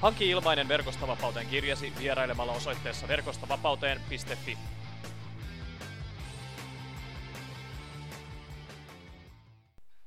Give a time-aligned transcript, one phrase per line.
[0.00, 4.58] Hanki ilmainen Verkostavapauteen kirjasi vierailemalla osoitteessa verkostavapauteen.fi.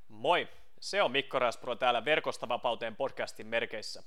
[0.07, 0.47] Moi!
[0.79, 4.03] Se on Mikko Raspro täällä Verkostavapauteen podcastin merkeissä.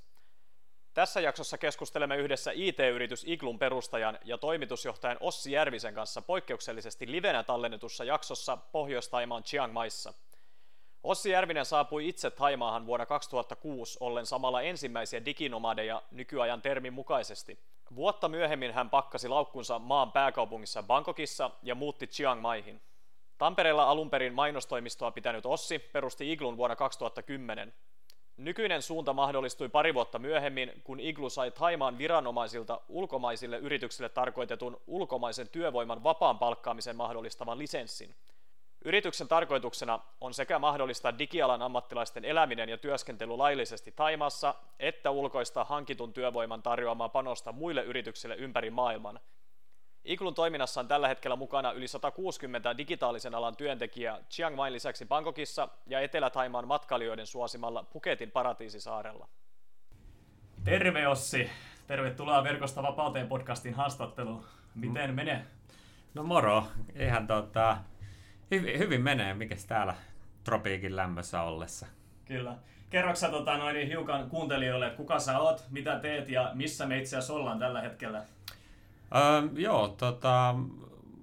[0.95, 8.05] Tässä jaksossa keskustelemme yhdessä IT-yritys Iglun perustajan ja toimitusjohtajan Ossi Järvisen kanssa poikkeuksellisesti livenä tallennetussa
[8.05, 10.15] jaksossa Pohjois-Taimaan Chiang Maissa–
[11.03, 17.59] Ossi Järvinen saapui itse Taimaahan vuonna 2006 ollen samalla ensimmäisiä diginomadeja nykyajan termin mukaisesti.
[17.95, 22.81] Vuotta myöhemmin hän pakkasi laukkunsa maan pääkaupungissa Bangkokissa ja muutti Chiang Maihin.
[23.39, 27.75] Tampereella alun perin mainostoimistoa pitänyt Ossi perusti Iglun vuonna 2010.
[28.37, 35.49] Nykyinen suunta mahdollistui pari vuotta myöhemmin, kun Iglu sai Taimaan viranomaisilta ulkomaisille yrityksille tarkoitetun ulkomaisen
[35.49, 38.15] työvoiman vapaan palkkaamisen mahdollistavan lisenssin–
[38.85, 46.13] Yrityksen tarkoituksena on sekä mahdollistaa digialan ammattilaisten eläminen ja työskentely laillisesti Taimassa, että ulkoista hankitun
[46.13, 49.21] työvoiman tarjoamaa panosta muille yrityksille ympäri maailman.
[50.05, 55.69] Iglun toiminnassa on tällä hetkellä mukana yli 160 digitaalisen alan työntekijää Chiang Main lisäksi Bangkokissa
[55.87, 59.29] ja Etelä-Taimaan matkailijoiden suosimalla Phuketin paratiisisaarella.
[60.65, 61.51] Terve Ossi!
[61.87, 64.45] Tervetuloa Verkosta vapauteen podcastin haastatteluun.
[64.75, 65.17] Miten mm.
[65.17, 65.47] menee?
[66.15, 66.65] No moro!
[66.95, 67.77] Ihan tota,
[68.53, 69.95] Hyvin, hyvin menee, mikä täällä
[70.45, 71.87] tropiikin lämmössä ollessa.
[72.25, 72.57] Kyllä.
[72.91, 76.99] Kerroksä tota, noin, niin hiukan kuuntelijoille, että kuka sä oot, mitä teet ja missä me
[76.99, 78.19] itse asiassa ollaan tällä hetkellä?
[79.15, 80.55] Öö, joo, tota,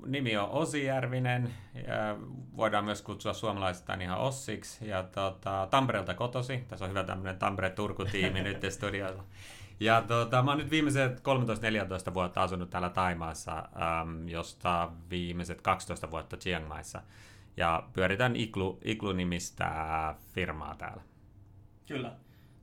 [0.06, 1.54] nimi on Osi Järvinen.
[1.88, 2.18] Ja
[2.58, 4.88] voidaan myös kutsua suomalaisista ihan Ossiksi.
[4.88, 6.64] Ja tota, Tampereelta kotosi.
[6.68, 9.24] Tässä on hyvä tämmöinen Tampere-Turku-tiimi nyt studioilla.
[9.80, 11.20] Ja tota, mä oon nyt viimeiset
[12.10, 17.02] 13-14 vuotta asunut täällä Taimaassa, äm, josta viimeiset 12 vuotta Chiang Maissa.
[17.58, 21.02] Ja pyöritän Iglu, Iglu-nimistä firmaa täällä.
[21.88, 22.12] Kyllä.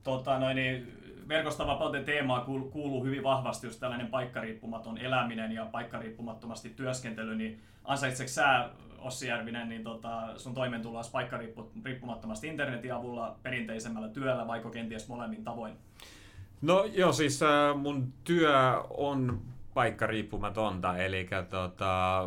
[0.03, 0.97] Tota, noin, niin,
[1.27, 2.41] verkostavapauteen teemaa
[2.71, 9.69] kuuluu hyvin vahvasti just tällainen paikkariippumaton eläminen ja paikkariippumattomasti työskentely, niin ansaitseeko sä Ossi Järvinen,
[9.69, 15.73] niin tota, sun toimeentuloa paikkariippumattomasti internetin avulla, perinteisemmällä työllä, vaikka kenties molemmin tavoin?
[16.61, 19.41] No joo, siis äh, mun työ on
[19.73, 22.23] paikka riippumatonta, eli tota,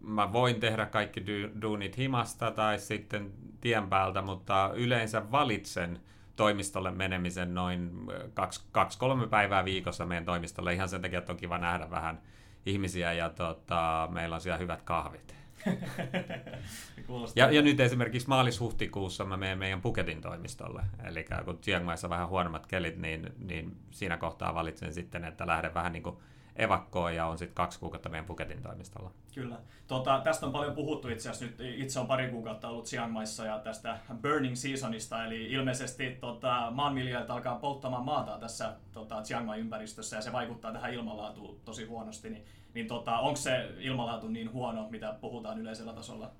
[0.00, 6.00] mä voin tehdä kaikki du- duunit himasta tai sitten tien päältä, mutta yleensä valitsen
[6.36, 7.90] toimistolle menemisen noin
[8.34, 12.20] kaksi, kaksi kolme päivää viikossa meidän toimistolle ihan sen takia, että on kiva nähdä vähän
[12.66, 15.41] ihmisiä ja tota, meillä on siellä hyvät kahvit.
[17.36, 20.82] ja, ja nyt esimerkiksi maalis-huhtikuussa mä menen meidän Puketin toimistolle.
[21.04, 25.74] Eli kun Chiang Maissa vähän huonommat kelit, niin, niin siinä kohtaa valitsen sitten, että lähden
[25.74, 26.16] vähän niin kuin
[26.56, 29.10] evakkoon ja on sitten kaksi kuukautta meidän Puketin toimistolla.
[29.34, 29.58] Kyllä.
[29.86, 31.74] Tota, tästä on paljon puhuttu itse asiassa nyt.
[31.80, 37.30] Itse on pari kuukautta ollut Chiang Maissa ja tästä burning seasonista, eli ilmeisesti tota, maanviljelijät
[37.30, 42.30] alkaa polttamaan maata tässä tota, Chiang Mai ympäristössä ja se vaikuttaa tähän ilmanlaatuun tosi huonosti.
[42.30, 46.30] Niin niin tota, onko se ilmanlaatu niin huono, mitä puhutaan yleisellä tasolla?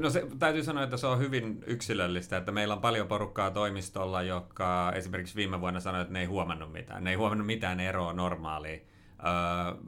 [0.00, 4.22] no se, täytyy sanoa, että se on hyvin yksilöllistä, että meillä on paljon porukkaa toimistolla,
[4.22, 7.04] joka esimerkiksi viime vuonna sanoi, että ne ei huomannut mitään.
[7.04, 8.86] Ne ei huomannut mitään eroa normaaliin.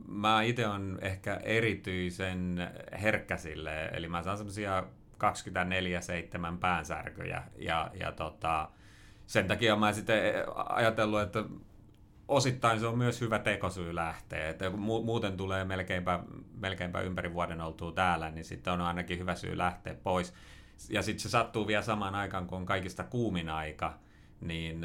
[0.09, 2.71] mä itse on ehkä erityisen
[3.03, 4.85] herkkä sille, eli mä saan semmoisia
[5.15, 8.69] 24-7 päänsärkyjä ja, ja tota,
[9.27, 10.19] sen takia mä sitten
[10.69, 11.45] ajatellut, että
[12.31, 14.49] osittain se on myös hyvä tekosyy lähteä.
[14.49, 14.71] Että
[15.03, 16.21] muuten tulee melkeinpä,
[16.57, 20.35] melkeinpä ympäri vuoden oltua täällä, niin sitten on ainakin hyvä syy lähteä pois.
[20.91, 23.99] Ja sitten se sattuu vielä samaan aikaan, kun on kaikista kuumin aika,
[24.41, 24.81] niin,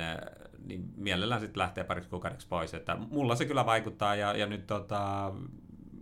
[0.66, 2.74] niin mielellään sitten lähtee pariksi kuukaudeksi pois.
[2.74, 5.32] Että mulla se kyllä vaikuttaa ja, ja nyt tota,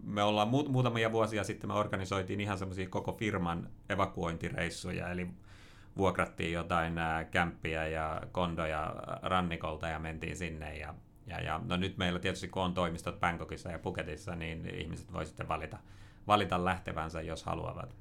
[0.03, 5.27] me ollaan mu- muutamia vuosia sitten me organisoitiin ihan semmoisia koko firman evakuointireissuja, eli
[5.97, 6.93] vuokrattiin jotain
[7.31, 10.93] kämppiä ja kondoja rannikolta ja mentiin sinne ja
[11.27, 15.25] ja, ja no nyt meillä tietysti kun on toimistot Bangkokissa ja Phuketissa, niin ihmiset voi
[15.25, 15.77] sitten valita,
[16.27, 17.95] valita lähtevänsä, jos haluavat.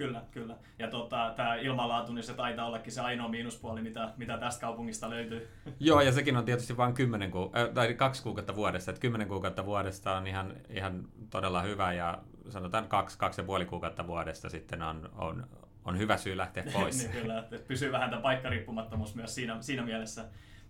[0.00, 0.56] Kyllä, kyllä.
[0.78, 5.10] Ja tota, tämä ilmanlaatu, niin se taitaa ollakin se ainoa miinuspuoli, mitä, mitä tästä kaupungista
[5.10, 5.48] löytyy.
[5.80, 8.90] Joo, ja sekin on tietysti vain 10 ku, äh, tai kaksi kuukautta vuodesta.
[8.90, 12.18] Että 10 kuukautta vuodesta on ihan, ihan todella hyvä, ja
[12.48, 15.46] sanotaan kaksi, kaksi ja puoli kuukautta vuodesta sitten on, on,
[15.84, 16.98] on hyvä syy lähteä pois.
[16.98, 20.24] niin kyllä, että pysyy vähän tämä paikkariippumattomuus myös siinä, siinä mielessä.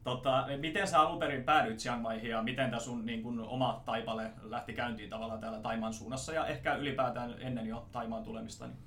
[0.04, 3.82] Tota, miten sä alun perin päädyit Chiang Maihin ja miten tämä sun niin kun, oma
[3.84, 8.66] taipale lähti käyntiin tavallaan täällä Taimaan suunnassa ja ehkä ylipäätään ennen jo Taimaan tulemista?
[8.66, 8.78] Niin?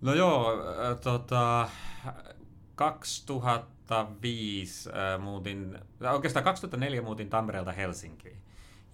[0.00, 1.68] No joo, äh, tota,
[2.74, 5.78] 2005 äh, muutin,
[6.12, 8.42] oikeastaan 2004 muutin Tampereelta Helsinkiin.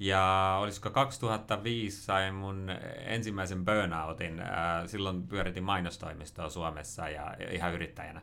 [0.00, 2.70] Ja olisiko 2005 sain mun
[3.00, 4.40] ensimmäisen burnoutin.
[4.40, 4.46] Äh,
[4.86, 8.22] silloin pyöritin mainostoimistoa Suomessa ja ihan yrittäjänä.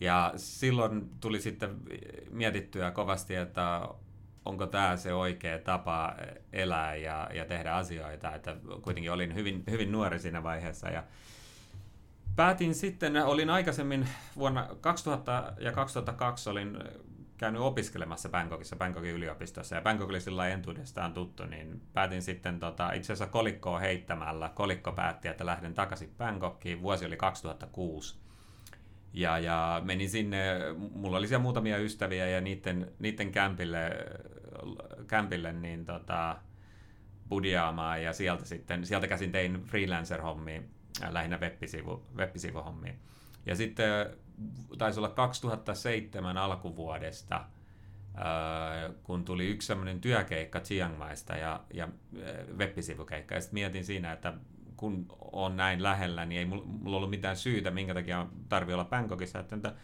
[0.00, 1.76] Ja silloin tuli sitten
[2.30, 3.88] mietittyä kovasti, että
[4.44, 6.14] onko tämä se oikea tapa
[6.52, 8.34] elää ja, ja tehdä asioita.
[8.34, 10.88] Että kuitenkin olin hyvin, hyvin nuori siinä vaiheessa.
[10.88, 11.04] Ja
[12.36, 16.78] päätin sitten, olin aikaisemmin vuonna 2000 ja 2002 olin
[17.38, 22.92] käynyt opiskelemassa Bangkokissa, Bangkokin yliopistossa, ja Bangkok oli sillä entuudestaan tuttu, niin päätin sitten tota,
[22.92, 24.50] itse asiassa kolikkoa heittämällä.
[24.54, 26.82] Kolikko päätti, että lähden takaisin Bangkokiin.
[26.82, 28.25] Vuosi oli 2006.
[29.16, 30.44] Ja, ja menin sinne,
[30.94, 33.90] mulla oli siellä muutamia ystäviä ja niiden, niiden kämpille,
[35.06, 36.36] kämpille niin tota,
[37.28, 40.62] budiaamaan ja sieltä sitten, sieltä käsin tein freelancer-hommia,
[41.02, 42.94] äh, lähinnä web-sivu, web-sivuhommia.
[43.46, 43.90] Ja sitten
[44.78, 52.56] taisi olla 2007 alkuvuodesta, äh, kun tuli yksi semmoinen työkeikka Chiang Maista ja, ja äh,
[52.56, 53.34] web-sivukeikka.
[53.34, 54.34] Ja sitten mietin siinä, että
[54.76, 59.38] kun on näin lähellä, niin ei mulla ollut mitään syytä, minkä takia tarvii olla Bangkokissa.
[59.38, 59.74] Että,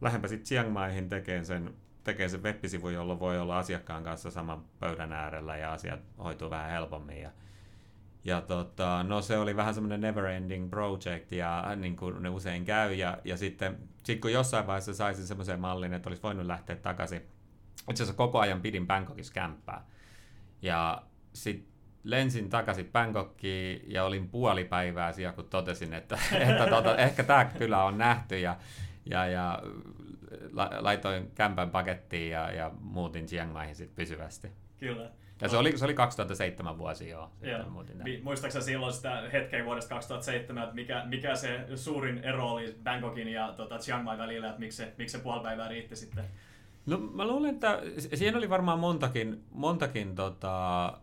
[0.00, 1.74] lähempä sitten Chiang Maihin tekee sen,
[2.04, 6.70] tekee sen web-sivu, jolloin voi olla asiakkaan kanssa saman pöydän äärellä ja asiat hoituu vähän
[6.70, 7.20] helpommin.
[7.20, 7.30] Ja,
[8.24, 12.64] ja tota, no se oli vähän semmoinen never ending project ja niin kuin ne usein
[12.64, 12.94] käy.
[12.94, 17.22] Ja, ja sitten sit kun jossain vaiheessa saisin semmoisen mallin, että olisi voinut lähteä takaisin.
[17.90, 19.86] Itse asiassa koko ajan pidin Bangkokissa kämppää.
[20.62, 21.02] Ja
[21.32, 21.75] sitten
[22.06, 26.18] lensin takaisin Bangkokiin ja olin puoli päivää siellä, kun totesin, että,
[26.48, 28.56] että tota, ehkä tämä kyllä on nähty ja,
[29.10, 29.62] ja, ja
[30.80, 34.50] laitoin kämpän pakettiin ja, ja muutin Chiang Maihin sitten pysyvästi.
[34.78, 35.10] Kyllä.
[35.40, 37.30] Ja se oli, se oli 2007 vuosi jo.
[37.42, 37.84] Joo.
[38.22, 43.52] Muistaaksä silloin sitä hetkeä vuodesta 2007, että mikä, mikä se suurin ero oli Bangkokin ja
[43.56, 46.24] tota, Chiang Mai välillä, että miksi se, miksi se puoli päivää riitti sitten?
[46.86, 47.80] No mä luulen, että
[48.14, 50.98] siinä oli varmaan montakin, montakin tota,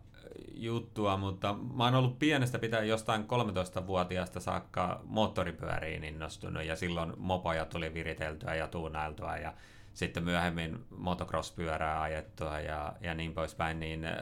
[0.56, 7.64] juttua, mutta mä oon ollut pienestä pitää jostain 13-vuotiaasta saakka moottoripyöriin innostunut ja silloin mopoja
[7.64, 9.54] tuli viriteltyä ja tuunailtua ja
[9.94, 14.12] sitten myöhemmin motocross-pyörää ajettua ja, ja niin poispäin, niin äh,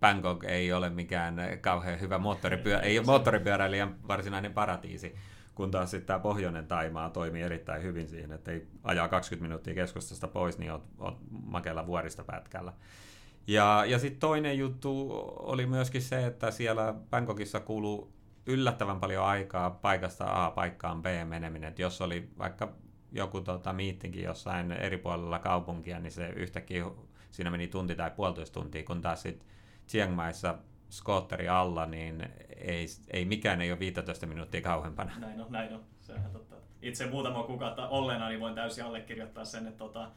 [0.00, 5.14] Bangkok ei ole mikään kauhean hyvä moottoripyörä, ei ole moottoripyöräilijän varsinainen paratiisi,
[5.54, 9.74] kun taas sitten tämä pohjoinen Taimaa toimii erittäin hyvin siihen, että ei ajaa 20 minuuttia
[9.74, 12.72] keskustasta pois, niin oot, oot makealla vuoristopätkällä.
[13.46, 18.12] Ja, ja sitten toinen juttu oli myöskin se, että siellä Bangkokissa kuuluu
[18.46, 21.68] yllättävän paljon aikaa paikasta A paikkaan B meneminen.
[21.68, 22.72] Et jos oli vaikka
[23.12, 26.84] joku tota, miittinkin jossain eri puolella kaupunkia, niin se yhtäkkiä
[27.30, 29.48] siinä meni tunti tai puolitoista tuntia, kun taas sitten
[29.88, 30.58] Chiang Maissa
[30.90, 35.12] skootteri alla, niin ei, ei mikään ei ole 15 minuuttia kauempana.
[35.18, 35.84] Näin on, näin on.
[36.00, 36.56] Sehän totta.
[36.82, 40.10] Itse muutama kuukautta olleena, niin voin täysin allekirjoittaa sen, että tota,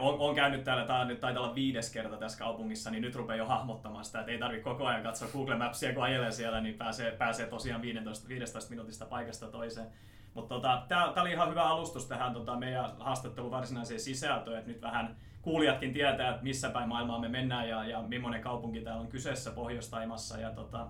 [0.00, 3.36] on, on käynyt täällä, tämä nyt taitaa olla viides kerta tässä kaupungissa, niin nyt rupeaa
[3.36, 6.74] jo hahmottamaan sitä, että ei tarvitse koko ajan katsoa Google Mapsia, kun ajelee siellä, niin
[6.74, 9.86] pääsee, pääsee tosiaan 15, 15 minuutista paikasta toiseen.
[10.34, 14.82] Mutta tota, tämä oli ihan hyvä alustus tähän tota, meidän haastattelun varsinaiseen sisältöön, että nyt
[14.82, 19.08] vähän kuulijatkin tietää, että missä päin maailmaa me mennään ja, ja millainen kaupunki täällä on
[19.08, 20.38] kyseessä Pohjois-Taimassa.
[20.38, 20.86] Ja tota,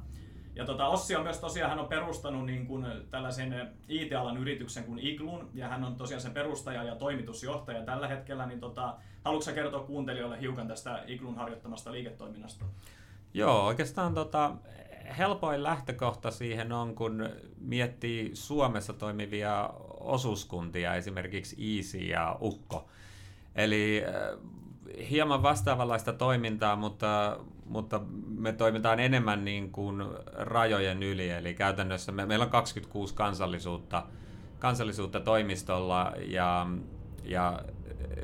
[0.57, 4.99] ja tota, Ossi on myös tosiaan, hän on perustanut niin kuin tällaisen IT-alan yrityksen kuin
[4.99, 8.95] Iglun, ja hän on tosiaan sen perustaja ja toimitusjohtaja tällä hetkellä, niin tota,
[9.25, 12.65] haluatko kertoa kuuntelijoille hiukan tästä Iglun harjoittamasta liiketoiminnasta?
[13.35, 14.55] Joo, oikeastaan tota,
[15.19, 17.29] helpoin lähtökohta siihen on, kun
[17.61, 19.71] miettii Suomessa toimivia
[20.01, 22.89] osuuskuntia, esimerkiksi Easy ja Ukko.
[23.55, 28.01] Eli äh, hieman vastaavanlaista toimintaa, mutta, mutta
[28.39, 34.07] me toimitaan enemmän niin kuin rajojen yli, eli käytännössä me, meillä on 26 kansallisuutta,
[34.59, 36.67] kansallisuutta toimistolla ja,
[37.25, 37.61] ja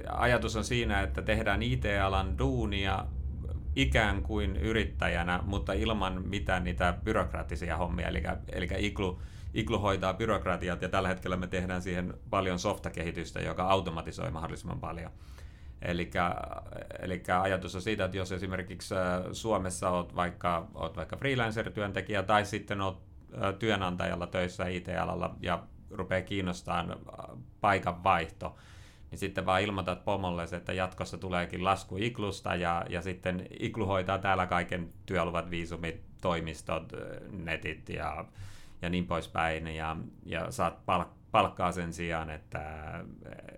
[0.08, 3.06] ajatus on siinä, että tehdään IT-alan duunia
[3.76, 8.22] ikään kuin yrittäjänä, mutta ilman mitään niitä byrokraattisia hommia, eli,
[8.52, 9.20] eli Iglu,
[9.54, 15.10] Iglu hoitaa byrokratiat ja tällä hetkellä me tehdään siihen paljon softakehitystä, joka automatisoi mahdollisimman paljon.
[15.84, 22.44] Eli ajatus on siitä, että jos esimerkiksi äh, Suomessa olet vaikka, olet vaikka freelancer-työntekijä tai
[22.44, 22.98] sitten olet
[23.42, 28.56] äh, työnantajalla töissä IT-alalla ja rupeaa kiinnostamaan äh, paikan vaihto,
[29.10, 34.18] niin sitten vaan ilmoitat pomolle, että jatkossa tuleekin lasku Iklusta ja, ja sitten Iklu hoitaa
[34.18, 36.92] täällä kaiken työluvat, viisumit, toimistot,
[37.30, 38.24] netit ja,
[38.82, 39.96] ja niin poispäin, ja,
[40.26, 42.60] ja saat palk- palkkaa sen sijaan, että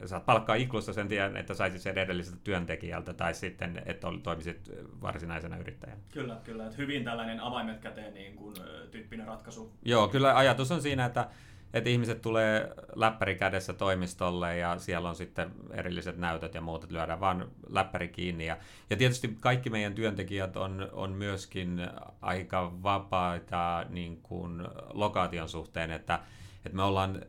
[0.06, 4.70] saat palkkaa iklusta sen sijaan, että saisit sen edelliseltä työntekijältä tai sitten, että toimisit
[5.02, 6.00] varsinaisena yrittäjänä.
[6.12, 6.64] Kyllä, kyllä.
[6.64, 8.54] Että hyvin tällainen avaimet käteen niin kuin,
[8.90, 9.72] tyyppinen ratkaisu.
[9.82, 11.28] Joo, kyllä ajatus on siinä, että
[11.74, 16.94] että ihmiset tulee läppäri kädessä toimistolle ja siellä on sitten erilliset näytöt ja muut, että
[16.94, 18.46] lyödään vaan läppäri kiinni.
[18.46, 18.56] Ja,
[18.90, 21.88] ja tietysti kaikki meidän työntekijät on, on myöskin
[22.20, 26.20] aika vapaita niin kuin lokaation suhteen, että,
[26.64, 27.22] että me ollaan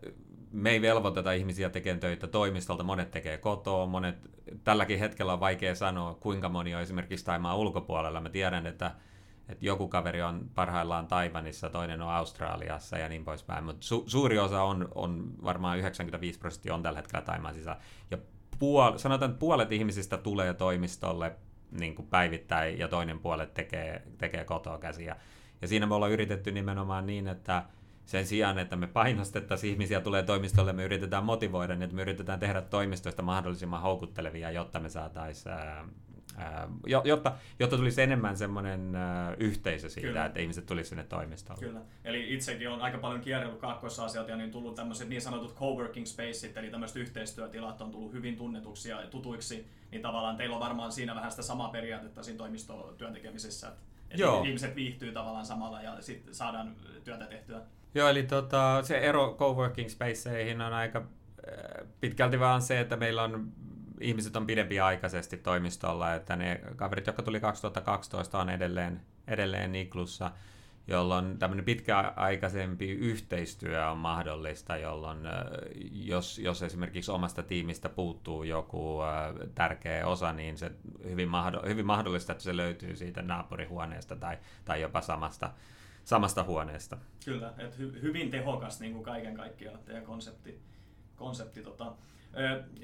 [0.56, 4.16] me ei velvoiteta ihmisiä tekemään töitä toimistolta, monet tekee kotoa, monet,
[4.64, 8.22] tälläkin hetkellä on vaikea sanoa, kuinka moni on esimerkiksi Taimaan ulkopuolella.
[8.22, 8.92] Mä tiedän, että
[9.50, 14.40] että joku kaveri on parhaillaan Taivanissa, toinen on Australiassa ja niin poispäin, mutta su- suuri
[14.40, 17.80] osa on, on, varmaan 95 prosenttia on tällä hetkellä Taimaan sisällä.
[18.12, 18.18] Ja
[18.56, 21.36] puol- sanotaan, että puolet ihmisistä tulee toimistolle
[21.72, 25.16] niin kuin päivittäin ja toinen puolet tekee, tekee kotoa käsiä.
[25.62, 27.64] Ja siinä me ollaan yritetty nimenomaan niin, että
[28.06, 32.40] sen sijaan, että me painostettaisiin ihmisiä tulee toimistolle, me yritetään motivoida, niin että me yritetään
[32.40, 35.56] tehdä toimistoista mahdollisimman houkuttelevia, jotta me saataisiin
[37.06, 38.98] jotta, jotta tulisi enemmän semmoinen
[39.40, 40.26] yhteisö siitä, Kyllä.
[40.26, 41.60] että ihmiset tulisi sinne toimistolle.
[41.60, 41.82] Kyllä.
[42.04, 43.98] Eli itsekin on aika paljon kierrellyt kaakkois
[44.28, 48.90] ja niin tullut tämmöiset niin sanotut coworking spaceit, eli tämmöiset yhteistyötilat on tullut hyvin tunnetuksi
[48.90, 53.68] ja tutuiksi, niin tavallaan teillä on varmaan siinä vähän sitä samaa periaatetta siinä toimistotyön tekemisessä,
[54.10, 54.44] että Joo.
[54.44, 57.62] ihmiset viihtyy tavallaan samalla ja sitten saadaan työtä tehtyä.
[57.96, 61.06] Joo, eli tota, se ero coworking spaceihin on aika
[62.02, 63.52] pitkälti vaan se, että meillä on
[64.02, 70.32] ihmiset on pidempiaikaisesti toimistolla, että ne kaverit, jotka tuli 2012, on edelleen, edelleen Niklussa,
[70.88, 75.20] jolloin tämmöinen pitkäaikaisempi yhteistyö on mahdollista, jolloin
[75.92, 79.00] jos, jos esimerkiksi omasta tiimistä puuttuu joku
[79.56, 80.72] tärkeä osa, niin se
[81.04, 85.50] hyvin, mahdoll- hyvin mahdollista, että se löytyy siitä naapurihuoneesta tai, tai jopa samasta,
[86.06, 86.98] samasta huoneesta.
[87.26, 90.62] Kyllä, että hy- hyvin tehokas niin kuin kaiken kaikkiaan teidän konsepti.
[91.16, 91.94] konsepti tota.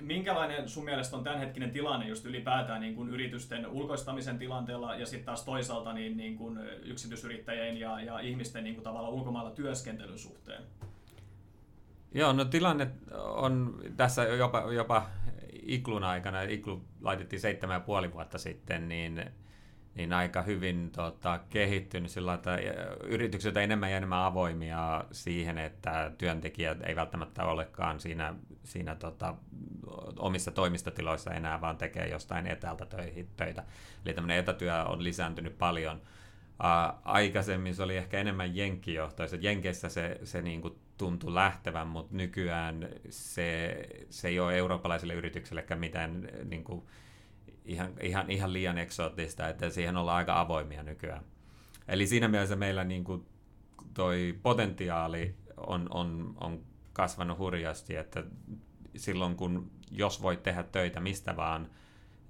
[0.02, 5.26] Minkälainen sun mielestä on tämänhetkinen tilanne just ylipäätään niin kuin yritysten ulkoistamisen tilanteella ja sitten
[5.26, 10.64] taas toisaalta niin, niin kuin yksityisyrittäjien ja, ja ihmisten niin kuin tavallaan ulkomailla työskentelyn suhteen?
[12.14, 12.92] Joo, no tilanne
[13.26, 15.10] on tässä jopa, jopa
[15.62, 19.32] Iklun aikana, Iklu laitettiin seitsemän ja puoli vuotta sitten, niin
[19.96, 22.58] niin aika hyvin tota, kehittynyt sillä että
[23.04, 28.34] yritykset ovat enemmän ja enemmän avoimia siihen, että työntekijät ei välttämättä olekaan siinä,
[28.64, 29.36] siinä tota,
[30.20, 32.86] omissa toimistotiloissa enää, vaan tekee jostain etäältä
[33.38, 33.64] töitä.
[34.06, 36.02] Eli tämmöinen etätyö on lisääntynyt paljon.
[36.64, 39.38] Uh, aikaisemmin se oli ehkä enemmän jenkkijohtoista.
[39.40, 43.78] Jenkeissä se, se niin kuin tuntui lähtevän, mutta nykyään se,
[44.10, 46.84] se ei ole eurooppalaisille yrityksillekään mitään niin kuin,
[47.72, 51.24] ihan, ihan, ihan liian eksoottista, että siihen ollaan aika avoimia nykyään.
[51.88, 53.26] Eli siinä mielessä meillä niin kuin
[53.94, 56.64] toi potentiaali on, on, on
[56.94, 58.24] kasvanut hurjasti, että
[58.96, 61.70] silloin kun jos voit tehdä töitä mistä vaan,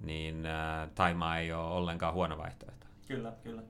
[0.00, 2.86] niin äh, Taimaa ei ole ollenkaan huono vaihtoehto.
[3.08, 3.62] Kyllä, kyllä.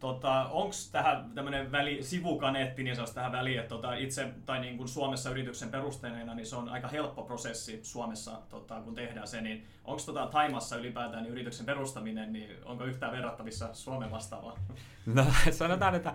[0.00, 4.76] Tota, Onko tähän tämmöinen väli, sivukaneetti niin sanoisi tähän väliin, että tota, itse tai niin
[4.76, 9.40] kuin Suomessa yrityksen perusteena, niin se on aika helppo prosessi Suomessa, tota, kun tehdään se,
[9.40, 14.60] niin onko tota, Taimassa ylipäätään niin yrityksen perustaminen, niin onko yhtään verrattavissa Suomen vastaavaan?
[15.06, 16.14] No sanotaan, että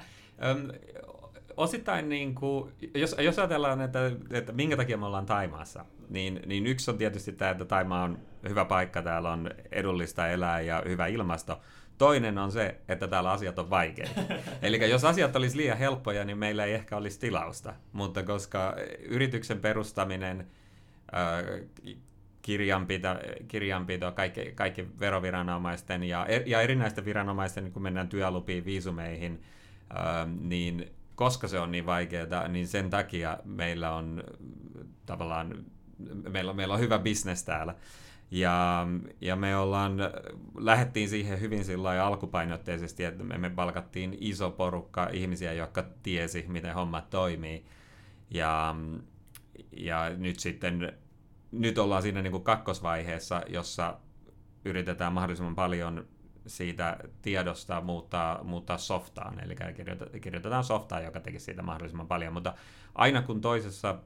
[0.51, 0.71] um,
[1.57, 3.99] osittain niin kuin, jos, jos ajatellaan, että,
[4.31, 8.19] että minkä takia me ollaan Taimaassa, niin, niin yksi on tietysti tämä, että Taima on
[8.49, 11.61] hyvä paikka, täällä on edullista elää ja hyvä ilmasto,
[11.97, 14.21] Toinen on se, että täällä asiat on vaikeita.
[14.61, 17.73] Eli jos asiat olisi liian helppoja, niin meillä ei ehkä olisi tilausta.
[17.91, 20.47] Mutta koska yrityksen perustaminen,
[22.41, 23.07] kirjanpito,
[23.47, 29.43] kirjanpito kaikki, kaikki veroviranomaisten ja, er, ja erinäisten viranomaisten, kun mennään työlupiin, viisumeihin,
[30.41, 34.23] niin koska se on niin vaikeaa, niin sen takia meillä on
[35.05, 35.65] tavallaan,
[36.29, 37.75] meillä, meillä on hyvä bisnes täällä.
[38.31, 38.87] Ja,
[39.21, 39.97] ja me ollaan,
[40.57, 47.09] lähettiin siihen hyvin sillä alkupainotteisesti, että me, palkattiin iso porukka ihmisiä, jotka tiesi, miten hommat
[47.09, 47.65] toimii.
[48.29, 48.75] Ja,
[49.77, 50.93] ja nyt sitten,
[51.51, 53.99] nyt ollaan siinä niin kuin kakkosvaiheessa, jossa
[54.65, 56.07] yritetään mahdollisimman paljon
[56.47, 59.55] siitä tiedosta muuttaa, muuttaa softaan, eli
[60.21, 62.53] kirjoitetaan softaa, joka tekisi siitä mahdollisimman paljon, mutta
[62.95, 63.99] aina kun toisessa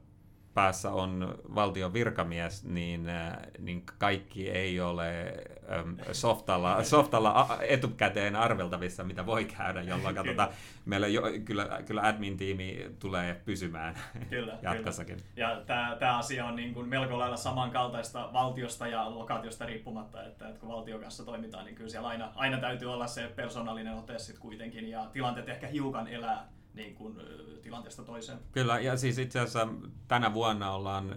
[0.54, 5.34] päässä on valtion virkamies, niin, äh, niin kaikki ei ole
[5.78, 10.48] äm, softalla, softalla etukäteen arveltavissa, mitä voi käydä, jolloin tota,
[10.84, 13.94] meillä jo, kyllä, kyllä admin-tiimi tulee pysymään
[14.30, 15.16] kyllä, jatkossakin.
[15.16, 15.48] Kyllä.
[15.48, 15.62] Ja
[15.98, 20.68] tämä asia on niin kuin melko lailla samankaltaista valtiosta ja lokaatiosta riippumatta, että, että kun
[20.68, 24.90] valtion kanssa toimitaan, niin kyllä siellä aina, aina täytyy olla se persoonallinen ote sitten kuitenkin,
[24.90, 27.16] ja tilanteet ehkä hiukan elää niin kuin,
[27.62, 28.38] tilanteesta toiseen.
[28.52, 29.68] Kyllä, ja siis itse asiassa
[30.08, 31.16] tänä vuonna ollaan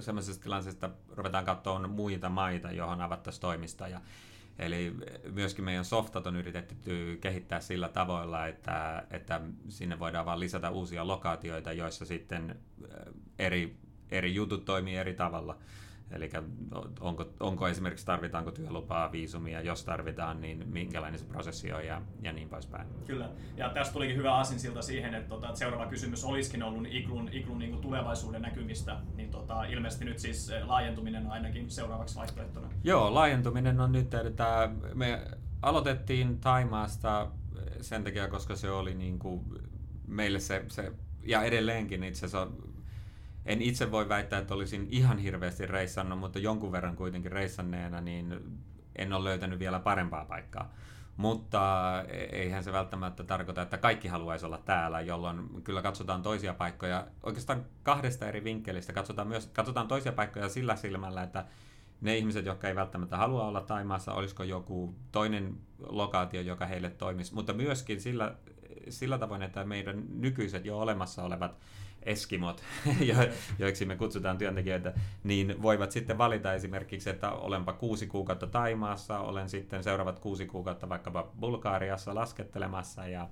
[0.00, 3.88] semmoisessa tilanteessa, että ruvetaan katsomaan muita maita, johon avattaisiin toimista.
[3.88, 4.00] Ja,
[4.58, 4.94] eli
[5.32, 11.06] myöskin meidän softat on yritetty kehittää sillä tavoilla, että, että sinne voidaan vaan lisätä uusia
[11.06, 12.60] lokaatioita, joissa sitten
[13.38, 13.76] eri,
[14.10, 15.58] eri jutut toimii eri tavalla.
[16.10, 16.30] Eli
[17.00, 22.32] onko, onko esimerkiksi tarvitaanko työlupaa, viisumia, jos tarvitaan, niin minkälainen se prosessi on ja, ja
[22.32, 22.88] niin poispäin.
[23.06, 27.28] Kyllä, ja tästä tulikin hyvä asinsilta siihen, että, tota, että seuraava kysymys olisikin ollut Iglun,
[27.32, 32.68] Iglun niin tulevaisuuden näkymistä, niin tota, ilmeisesti nyt siis eh, laajentuminen on ainakin seuraavaksi vaihtoehtona.
[32.84, 35.26] Joo, laajentuminen on nyt, että me
[35.62, 37.30] aloitettiin Taimaasta
[37.80, 39.44] sen takia, koska se oli niin kuin
[40.06, 42.48] meille se, se ja edelleenkin itse asiassa
[43.46, 48.40] en itse voi väittää, että olisin ihan hirveästi reissannut, mutta jonkun verran kuitenkin reissanneena, niin
[48.96, 50.72] en ole löytänyt vielä parempaa paikkaa.
[51.16, 51.92] Mutta
[52.32, 57.64] eihän se välttämättä tarkoita, että kaikki haluaisi olla täällä, jolloin kyllä katsotaan toisia paikkoja oikeastaan
[57.82, 58.92] kahdesta eri vinkkelistä.
[58.92, 61.44] Katsotaan, myös, katsotaan toisia paikkoja sillä silmällä, että
[62.00, 67.34] ne ihmiset, jotka ei välttämättä halua olla Taimaassa, olisiko joku toinen lokaatio, joka heille toimisi,
[67.34, 68.34] mutta myöskin sillä,
[68.88, 71.58] sillä tavoin, että meidän nykyiset jo olemassa olevat
[72.06, 72.62] eskimot,
[73.08, 73.14] jo,
[73.58, 74.92] joiksi me kutsutaan työntekijöitä,
[75.24, 80.88] niin voivat sitten valita esimerkiksi, että olenpa kuusi kuukautta Taimaassa, olen sitten seuraavat kuusi kuukautta
[80.88, 83.28] vaikkapa Bulgaariassa laskettelemassa ja,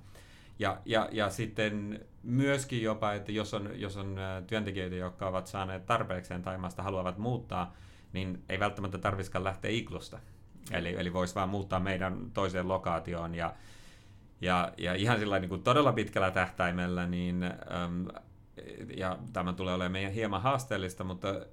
[0.59, 4.17] ja, ja, ja sitten myöskin jopa, että jos on, jos on
[4.47, 7.75] työntekijöitä, jotka ovat saaneet tarpeekseen Taimaasta, haluavat muuttaa,
[8.13, 10.19] niin ei välttämättä tarvitsisikaan lähteä Iglusta.
[10.71, 13.53] Eli, eli voisi vaan muuttaa meidän toiseen lokaatioon ja,
[14.41, 18.07] ja, ja ihan sillä niin todella pitkällä tähtäimellä, niin äm,
[18.97, 21.45] ja tämä tulee olemaan meidän hieman haasteellista, mutta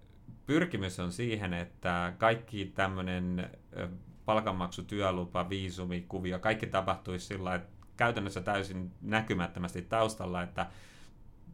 [0.46, 3.50] pyrkimys on siihen, että kaikki tämmöinen
[4.24, 10.66] palkanmaksu, työlupa, viisumi, kuvio, kaikki tapahtuisi sillä että käytännössä täysin näkymättömästi taustalla, että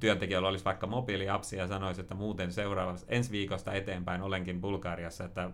[0.01, 5.51] työntekijällä olisi vaikka mobiiliapsi ja sanoisi, että muuten seuraavassa ensi viikosta eteenpäin olenkin Bulgariassa, että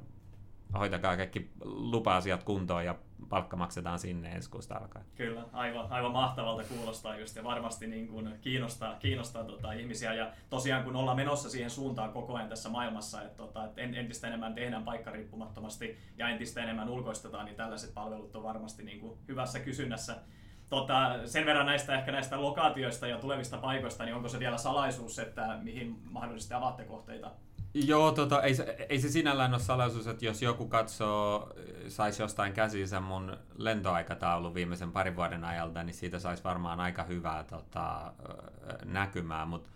[0.79, 2.95] hoitakaa kaikki lupa-asiat kuntoon ja
[3.29, 5.05] palkka maksetaan sinne ensi kuusta alkaen.
[5.15, 10.33] Kyllä, aivan, aivan mahtavalta kuulostaa just ja varmasti niin kuin kiinnostaa, kiinnostaa tota ihmisiä ja
[10.51, 14.55] tosiaan kun ollaan menossa siihen suuntaan koko ajan tässä maailmassa, että, tota, että entistä enemmän
[14.55, 20.17] tehdään paikkariippumattomasti ja entistä enemmän ulkoistetaan, niin tällaiset palvelut on varmasti niin kuin hyvässä kysynnässä.
[20.69, 25.19] Tota, sen verran näistä ehkä näistä lokaatioista ja tulevista paikoista, niin onko se vielä salaisuus,
[25.19, 27.31] että mihin mahdollisesti avaatte kohteita?
[27.75, 31.53] Joo, tota, ei, se, ei se sinällään ole salaisuus, että jos joku katsoo,
[31.89, 37.45] saisi jostain käsinsä mun lentoaikataulu viimeisen parin vuoden ajalta, niin siitä saisi varmaan aika hyvää
[37.45, 38.13] tota,
[38.85, 39.71] näkymää, mutta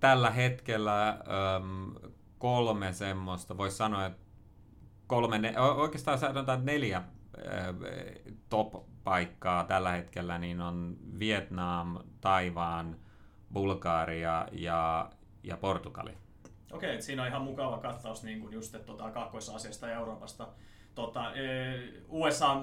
[0.00, 1.94] tällä hetkellä äm,
[2.38, 4.26] kolme semmoista, voisi sanoa, että
[5.06, 7.02] kolme, ne, oikeastaan sanotaan neljä
[8.48, 12.96] top-paikkaa tällä hetkellä, niin on Vietnam, Taivaan,
[13.52, 15.10] Bulgaria ja,
[15.42, 16.25] ja Portugali.
[16.76, 20.48] Okei, okay, siinä on ihan mukava kattaus niin kuin just tuota, Kaakkois-Asiasta ja Euroopasta.
[20.94, 22.60] Tota, e, USA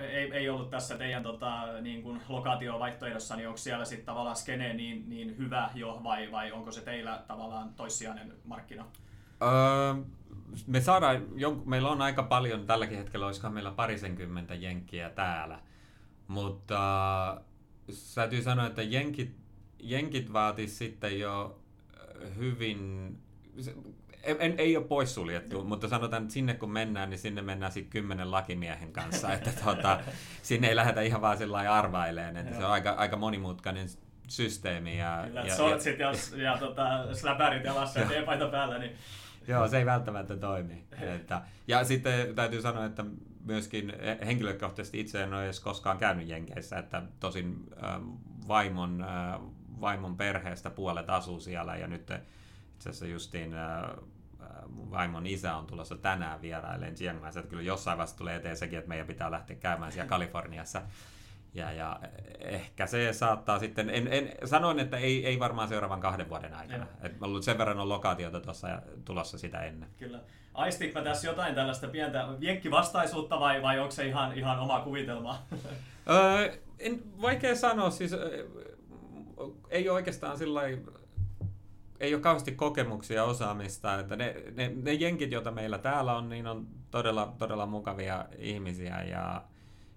[0.00, 4.74] ei, ei ollut tässä teidän tota, niin kuin lokaatiovaihtoehdossa, niin onko siellä sitten tavallaan skene
[4.74, 8.84] niin, niin hyvä jo vai, vai onko se teillä tavallaan toissijainen markkina?
[9.42, 9.94] Öö,
[10.66, 11.22] me saadaan,
[11.64, 15.60] meillä on aika paljon, tälläkin hetkellä olisikohan meillä parisenkymmentä jenkkiä täällä,
[16.28, 17.42] mutta
[18.14, 19.36] täytyy sanoa, että jenkit,
[19.82, 21.60] jenkit vaatis sitten jo
[22.36, 23.12] hyvin
[24.22, 28.30] en, ei ole poissuljettu, mutta sanotaan, että sinne kun mennään, niin sinne mennään sitten kymmenen
[28.30, 29.32] lakimiehen kanssa.
[29.32, 30.00] että tuota,
[30.42, 33.88] sinne ei lähdetä ihan vaan sillä arvaileen, että se on aika, aika monimutkainen
[34.28, 34.98] systeemi.
[34.98, 38.92] Ja, Kyllä, ja, sortsit ja, ja, ja tota, släpärit jalassa ja teepaita päällä, niin
[39.48, 40.84] Joo, se ei välttämättä toimi.
[41.00, 43.04] että, ja sitten täytyy sanoa, että
[43.44, 43.92] myöskin
[44.26, 48.00] henkilökohtaisesti itse en ole edes koskaan käynyt Jenkeissä, että tosin äh,
[48.48, 49.40] vaimon, äh,
[49.80, 52.10] vaimon perheestä puolet asuu siellä ja nyt
[52.84, 53.82] itse asiassa justiin äh,
[54.68, 58.56] mun vaimon isä on tulossa tänään vierailemaan Chiang Maissa, että kyllä jossain vaiheessa tulee eteen
[58.56, 60.82] sekin, että meidän pitää lähteä käymään siellä Kaliforniassa.
[61.54, 62.00] Ja, ja
[62.38, 66.86] ehkä se saattaa sitten, en, en, sanoin, että ei, ei varmaan seuraavan kahden vuoden aikana.
[67.02, 68.68] Et ollut sen verran on lokaatiota tuossa
[69.04, 69.88] tulossa sitä ennen.
[69.96, 70.20] Kyllä.
[70.54, 75.42] Aistinko tässä jotain tällaista pientä viekkivastaisuutta vai, vai onko se ihan, ihan oma kuvitelma?
[76.10, 78.12] öö, en, vaikea sanoa, siis
[79.70, 80.60] ei oikeastaan sillä
[82.00, 84.00] ei ole kauheasti kokemuksia ja osaamista.
[84.00, 89.02] Että ne, ne, ne jenkit, joita meillä täällä on, niin on todella, todella mukavia ihmisiä
[89.02, 89.44] ja,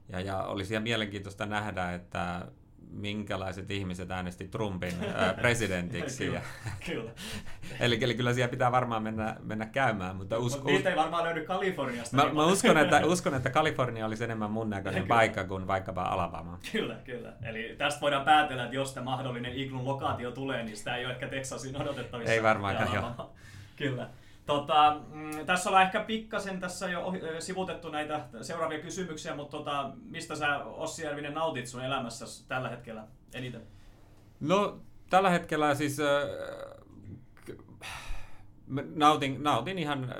[0.09, 2.47] ja, ja olisi ihan mielenkiintoista nähdä, että
[2.91, 6.25] minkälaiset ihmiset äänesti Trumpin ää, presidentiksi.
[6.25, 7.11] kyllä, ja, kyllä.
[7.79, 10.15] eli, eli kyllä siellä pitää varmaan mennä, mennä käymään.
[10.15, 12.15] Mutta us, Mut niitä ei varmaan löydy Kaliforniasta.
[12.15, 15.15] Mä, niin mä uskon, että, uskon, että Kalifornia olisi enemmän mun näköinen kyllä.
[15.15, 16.59] paikka kuin vaikkapa Alabama.
[16.71, 17.33] Kyllä, kyllä.
[17.43, 21.13] Eli tästä voidaan päätellä, että jos tämä mahdollinen iglun lokaatio tulee, niin sitä ei ole
[21.13, 22.33] ehkä Texasin odotettavissa.
[22.33, 23.31] Ei varmaankaan, joo.
[23.75, 24.09] Kyllä.
[24.47, 30.35] Tota, mm, tässä ollaan ehkä pikkasen tässä jo sivutettu näitä seuraavia kysymyksiä, mutta tota, mistä
[30.35, 33.61] sä Ossi Järvinen nautit sun elämässä tällä hetkellä eniten?
[34.39, 34.79] No
[35.09, 36.05] tällä hetkellä siis äh,
[38.95, 40.15] nautin, nautin ihan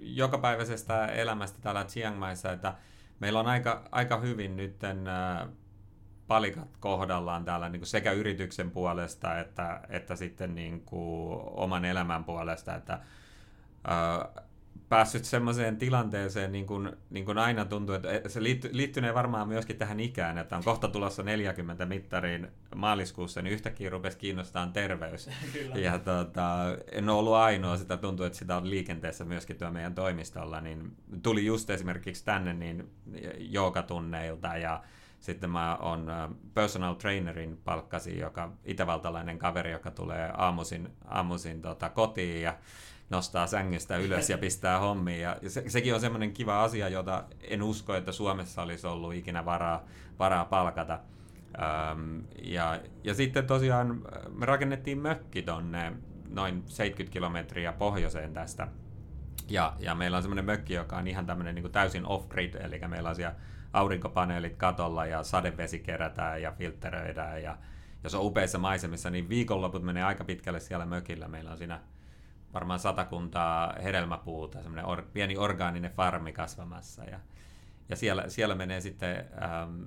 [0.00, 2.74] jokapäiväisestä elämästä täällä Chiang Maissa, että
[3.20, 5.48] meillä on aika, aika hyvin nyt äh,
[6.26, 12.24] palikat kohdallaan täällä niin kuin sekä yrityksen puolesta että, että sitten niin kuin oman elämän
[12.24, 13.00] puolesta, että
[13.88, 14.44] äh,
[14.88, 19.76] päässyt semmoiseen tilanteeseen, niin kuin, niin kuin aina tuntuu, että se liitty, liittynee varmaan myöskin
[19.76, 25.30] tähän ikään, että on kohta tulossa 40 mittariin maaliskuussa, niin yhtäkkiä rupesi kiinnostaa terveys.
[25.52, 25.76] Kyllä.
[25.76, 26.58] Ja tota,
[26.92, 30.96] en ole ollut ainoa, sitä tuntuu, että sitä on liikenteessä myöskin tuo meidän toimistolla, niin
[31.22, 32.90] tuli just esimerkiksi tänne niin
[33.38, 34.82] joogatunneilta ja
[35.20, 36.06] sitten mä on
[36.54, 42.58] personal trainerin palkkasi, joka itävaltalainen kaveri, joka tulee aamuisin, aamuisin tota, kotiin ja
[43.10, 45.20] nostaa sängystä ylös ja pistää hommiin.
[45.20, 49.44] Ja se, sekin on semmoinen kiva asia, jota en usko, että Suomessa olisi ollut ikinä
[49.44, 49.84] varaa,
[50.18, 50.98] varaa palkata.
[51.62, 54.02] Ähm, ja, ja sitten tosiaan
[54.34, 55.92] me rakennettiin mökki tonne
[56.28, 58.68] noin 70 kilometriä pohjoiseen tästä.
[59.48, 63.08] Ja, ja meillä on semmoinen mökki, joka on ihan tämmöinen niin täysin off-grid, eli meillä
[63.08, 63.34] on siellä
[63.72, 67.58] aurinkopaneelit katolla ja sadevesi kerätään ja filtteröidään ja
[68.04, 71.28] jos on upeissa maisemissa, niin viikonloput menee aika pitkälle siellä mökillä.
[71.28, 71.80] Meillä on siinä
[72.56, 77.04] varmaan satakuntaa hedelmäpuuta, semmoinen or, pieni orgaaninen farmi kasvamassa.
[77.04, 77.20] Ja,
[77.88, 79.82] ja siellä, siellä menee sitten ähm,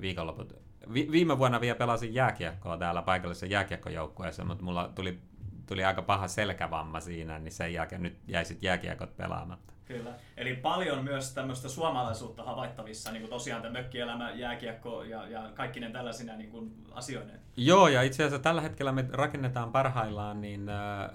[0.00, 0.52] viikonloput.
[0.94, 5.20] Vi, viime vuonna vielä pelasin jääkiekkoa täällä paikallisessa jääkiekkojoukkueessa, mutta mulla tuli,
[5.66, 9.72] tuli aika paha selkävamma siinä, niin sen jälkeen nyt jäi sitten jääkiekot pelaamatta.
[9.84, 10.10] Kyllä.
[10.36, 15.80] Eli paljon myös tämmöistä suomalaisuutta havaittavissa, niin kuin tosiaan tämä mökkielämä, jääkiekko ja, ja kaikki
[15.80, 17.40] ne tällaisina niin kuin asioineen.
[17.56, 21.10] Joo, ja itse asiassa tällä hetkellä me rakennetaan parhaillaan niin äh,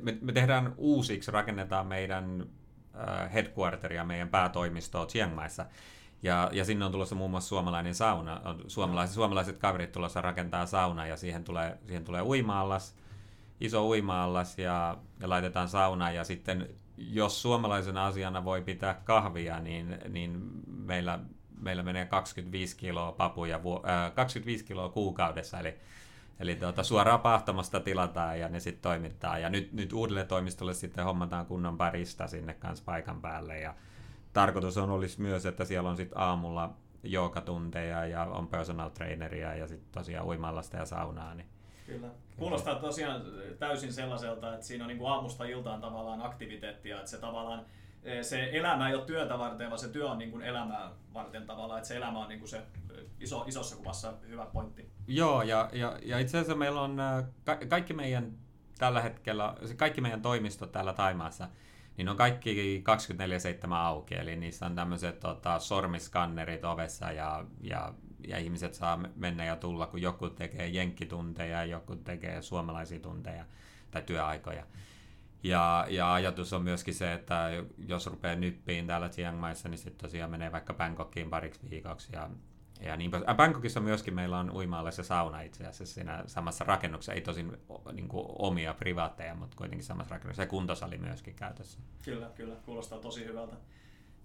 [0.00, 2.46] me, me tehdään uusiksi, rakennetaan meidän
[2.94, 5.66] äh, headquarteria, meidän päätoimistoa Chiang Maissa.
[6.22, 8.40] Ja, ja sinne on tulossa muun muassa suomalainen sauna.
[8.66, 12.96] Suomalaiset, suomalaiset kaverit tulossa rakentaa sauna ja siihen tulee, siihen tulee uimaallas,
[13.60, 16.10] iso uimaallas ja, ja laitetaan sauna.
[16.10, 21.18] Ja sitten jos suomalaisen asiana voi pitää kahvia, niin, niin meillä,
[21.60, 25.60] meillä menee 25 kiloa papuja, äh, 25 kiloa kuukaudessa.
[25.60, 25.74] Eli
[26.40, 29.38] Eli tuota, suoraan pahtamasta tilataan ja ne sitten toimittaa.
[29.38, 33.58] Ja nyt, nyt uudelle toimistolle sitten hommataan kunnon parista sinne kanssa paikan päälle.
[33.58, 33.74] Ja
[34.32, 39.68] tarkoitus on olisi myös, että siellä on sitten aamulla joogatunteja ja on personal traineria ja
[39.68, 41.34] sitten tosiaan uimallasta ja saunaa.
[41.34, 41.48] Niin
[41.86, 42.08] Kyllä.
[42.36, 43.22] Kuulostaa tosiaan
[43.58, 47.66] täysin sellaiselta, että siinä on niin kuin aamusta iltaan tavallaan aktiviteettia, että se tavallaan
[48.22, 51.78] se elämä ei ole työtä varten, vaan se työ on niin kuin elämää varten tavallaan,
[51.78, 54.90] että se elämä on niin kuin se eh, iso, isossa kuvassa hyvä pointti.
[55.06, 58.32] Joo, ja, ja, ja itse asiassa meillä on eh, ka- kaikki meidän
[58.78, 61.48] tällä hetkellä, kaikki meidän toimistot täällä Taimaassa,
[61.96, 62.84] niin on kaikki
[63.68, 67.94] 24-7 auki, eli niissä on tämmöiset tota, sormiskannerit ovessa ja, ja,
[68.26, 73.44] ja ihmiset saa mennä ja tulla, kun joku tekee jenkkitunteja, joku tekee suomalaisia tunteja
[73.90, 74.66] tai työaikoja.
[75.42, 80.00] Ja, ja ajatus on myöskin se, että jos rupeaa nyppiin täällä Chiang Maissa, niin sitten
[80.00, 82.08] tosiaan menee vaikka Bangkokiin pariksi viikoksi.
[82.12, 82.30] Ja,
[82.80, 87.12] ja niin, äh, Bangkokissa myöskin meillä on uimaalle se sauna itse asiassa siinä samassa rakennuksessa.
[87.12, 87.56] Ei tosin
[87.92, 90.42] niin kuin omia privaatteja, mutta kuitenkin samassa rakennuksessa.
[90.42, 91.78] Ja kuntosali myöskin käytössä.
[92.04, 92.54] Kyllä, kyllä.
[92.64, 93.56] Kuulostaa tosi hyvältä.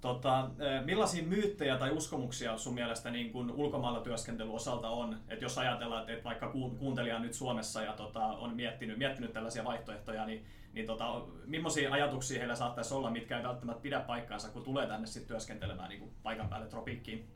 [0.02, 0.50] Tota,
[0.86, 5.18] millaisia myyttejä tai uskomuksia sun mielestä niin kun ulkomailla työskentely osalta on?
[5.28, 9.64] Et jos ajatellaan, että vaikka kuuntelija on nyt Suomessa ja tota, on miettinyt, miettinyt tällaisia
[9.64, 14.64] vaihtoehtoja, niin niin tota, millaisia ajatuksia heillä saattaisi olla, mitkä ei välttämättä pidä paikkaansa, kun
[14.64, 17.28] tulee tänne sitten työskentelemään niin kuin paikan päälle tropiikkiin?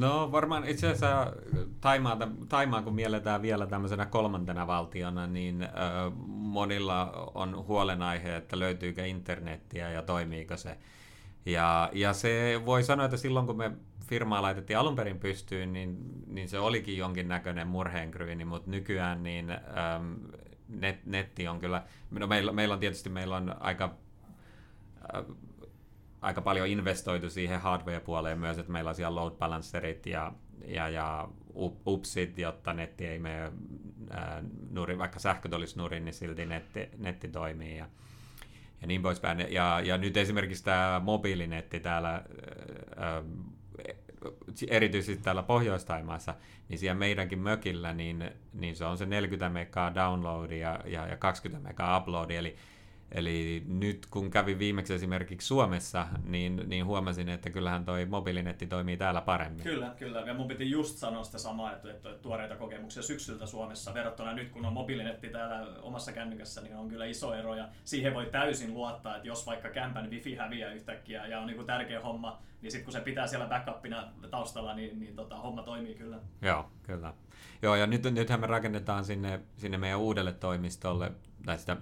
[0.00, 1.32] No varmaan itse asiassa
[1.80, 5.70] Taimaata, Taimaa kun mielletään vielä tämmöisenä kolmantena valtiona, niin äh,
[6.26, 10.78] monilla on huolenaihe, että löytyykö internettiä ja toimiiko se.
[11.46, 13.70] Ja, ja se voi sanoa, että silloin kun me
[14.06, 20.14] firmaa laitettiin alun perin pystyyn, niin, niin se olikin jonkinnäköinen murheenkryyni, mutta nykyään niin ähm,
[20.80, 23.94] net, netti on kyllä, no meillä, meillä on tietysti meillä on aika,
[25.14, 25.24] äh,
[26.20, 30.32] aika paljon investoitu siihen hardware-puoleen myös, että meillä on siellä load balancerit ja,
[30.66, 31.28] ja, ja
[31.86, 33.52] upsit, jotta netti ei mene äh,
[34.70, 37.88] nurin, vaikka sähköt olisi nurin, niin silti netti, netti toimii ja,
[38.80, 39.46] ja niin poispäin.
[39.52, 42.24] Ja, ja nyt esimerkiksi tämä mobiilinetti täällä äh,
[44.68, 46.34] erityisesti täällä Pohjois-Taimaassa,
[46.68, 51.68] niin siellä meidänkin mökillä, niin, niin se on se 40 megaa downloadia ja, ja 20
[51.68, 52.56] megaa uploadia, eli
[53.12, 58.96] Eli nyt kun kävin viimeksi esimerkiksi Suomessa, niin, niin huomasin, että kyllähän toi mobiilinetti toimii
[58.96, 59.62] täällä paremmin.
[59.62, 60.20] Kyllä, kyllä.
[60.20, 64.50] Ja mun piti just sanoa sitä samaa, että, että tuoreita kokemuksia syksyltä Suomessa verrattuna nyt,
[64.50, 67.54] kun on mobiilinetti täällä omassa kännykässä, niin on kyllä iso ero.
[67.54, 71.56] Ja siihen voi täysin luottaa, että jos vaikka kämpän wifi häviää yhtäkkiä ja on niin
[71.56, 75.62] kuin tärkeä homma, niin sitten kun se pitää siellä backupina taustalla, niin, niin tota, homma
[75.62, 76.18] toimii kyllä.
[76.42, 77.14] Joo, kyllä.
[77.62, 81.12] Joo, ja nyt, nythän me rakennetaan sinne, sinne meidän uudelle toimistolle
[81.46, 81.76] tai sitä,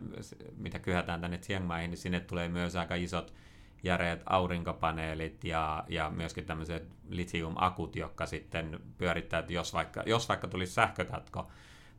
[0.57, 3.35] mitä kyhätään tänne Chiang Maihin, niin sinne tulee myös aika isot
[3.83, 10.48] järeät aurinkopaneelit ja, ja myöskin tämmöiset litium-akut, jotka sitten pyörittää, että jos vaikka, jos vaikka
[10.48, 11.51] tulisi sähkökatko,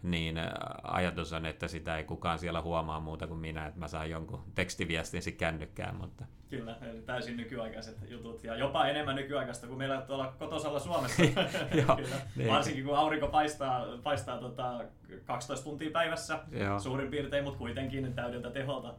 [0.04, 0.48] niin äh,
[0.84, 4.44] ajatus on, että sitä ei kukaan siellä huomaa muuta kuin minä, että mä saan jonkun
[4.56, 5.96] tekstiviestin kännykkään.
[5.96, 6.26] Mutta...
[6.50, 11.24] Kyllä, eli täysin nykyaikaiset jutut ja jopa enemmän nykyaikaista kuin meillä tuolla kotosalla Suomessa.
[11.88, 12.16] Joo, Kyllä.
[12.36, 12.50] Niin.
[12.50, 14.86] Varsinkin kun aurinko paistaa, paistaa tota
[15.26, 16.80] 12 tuntia päivässä Joo.
[16.80, 18.94] suurin piirtein, mutta kuitenkin täydeltä teholta.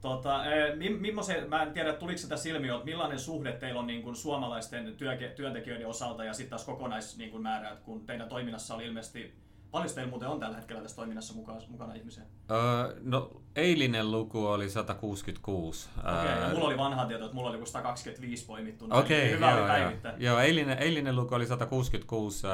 [0.00, 4.02] Tota, e, millaisen, mä en tiedä, tuliko sitä silmiä, että millainen suhde teillä on niin
[4.02, 4.96] kuin suomalaisten
[5.36, 9.34] työntekijöiden osalta ja sitten taas kokonaismäärät, niin kun teidän toiminnassa oli ilmeisesti
[9.70, 12.22] Paljon teillä muuten on tällä hetkellä tässä toiminnassa mukana, mukana ihmisiä?
[12.50, 15.88] Öö, no eilinen luku oli 166.
[15.98, 18.86] Okei, okay, öö, mulla oli vanha tieto, että mulla oli 125 poimittu.
[18.90, 20.14] Okei, okay, hyvä joo, oli joo.
[20.18, 22.46] joo eilinen, eilinen luku oli 166.
[22.46, 22.52] Öö,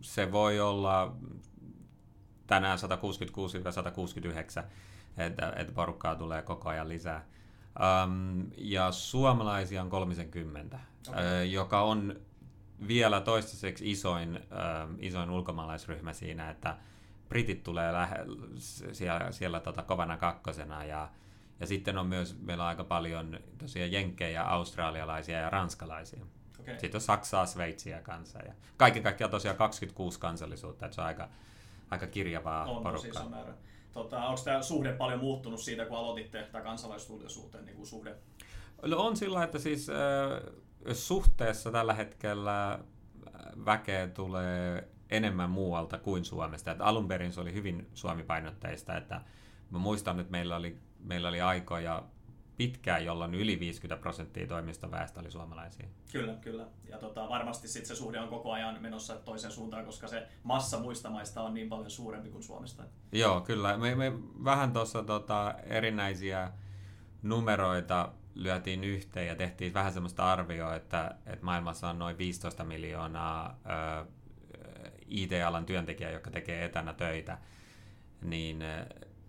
[0.00, 1.16] se voi olla
[2.46, 2.82] tänään 166-169,
[5.16, 7.24] että, että porukkaa tulee koko ajan lisää.
[8.04, 11.24] Um, ja suomalaisia on 30, okay.
[11.24, 12.20] öö, joka on
[12.88, 16.76] vielä toistaiseksi isoin, äh, isoin ulkomaalaisryhmä siinä, että
[17.28, 18.16] britit tulee lähe,
[18.92, 21.08] siellä, siellä tota, kovana kakkosena ja,
[21.60, 26.24] ja sitten on myös, meillä on aika paljon tosiaan jenkkejä, australialaisia ja ranskalaisia.
[26.60, 26.78] Okay.
[26.78, 31.28] Sitten on Saksaa, Sveitsiä kanssa ja kaiken kaikkiaan tosiaan 26 kansallisuutta, että se on aika,
[31.90, 33.22] aika kirjavaa on porukkaa.
[33.22, 33.52] On määrä.
[33.92, 38.14] Tota, onko tämä suhde paljon muuttunut siitä, kun aloititte tämä kansalaisuuteen niin kuin suhde?
[38.82, 39.96] No on sillä, että siis äh,
[40.92, 42.80] suhteessa tällä hetkellä äh,
[43.64, 46.70] väkeä tulee enemmän muualta kuin Suomesta.
[46.70, 49.20] Että alun perin se oli hyvin suomipainotteista, että
[49.70, 52.02] mä muistan, että meillä oli, meillä oli aikoja
[52.56, 55.88] pitkään, jolloin yli 50 prosenttia toimistoväestä oli suomalaisia.
[56.12, 56.66] Kyllä, kyllä.
[56.88, 60.78] Ja tota, varmasti sit se suhde on koko ajan menossa toiseen suuntaan, koska se massa
[60.78, 62.82] muista maista on niin paljon suurempi kuin Suomesta.
[63.12, 63.76] Joo, kyllä.
[63.76, 64.12] Me, me
[64.44, 66.52] vähän tuossa tota, erinäisiä
[67.22, 73.58] numeroita lyötiin yhteen ja tehtiin vähän semmoista arvioa, että, että maailmassa on noin 15 miljoonaa
[74.02, 74.06] ö,
[75.06, 77.38] IT-alan työntekijää, jotka tekee etänä töitä,
[78.22, 78.64] niin,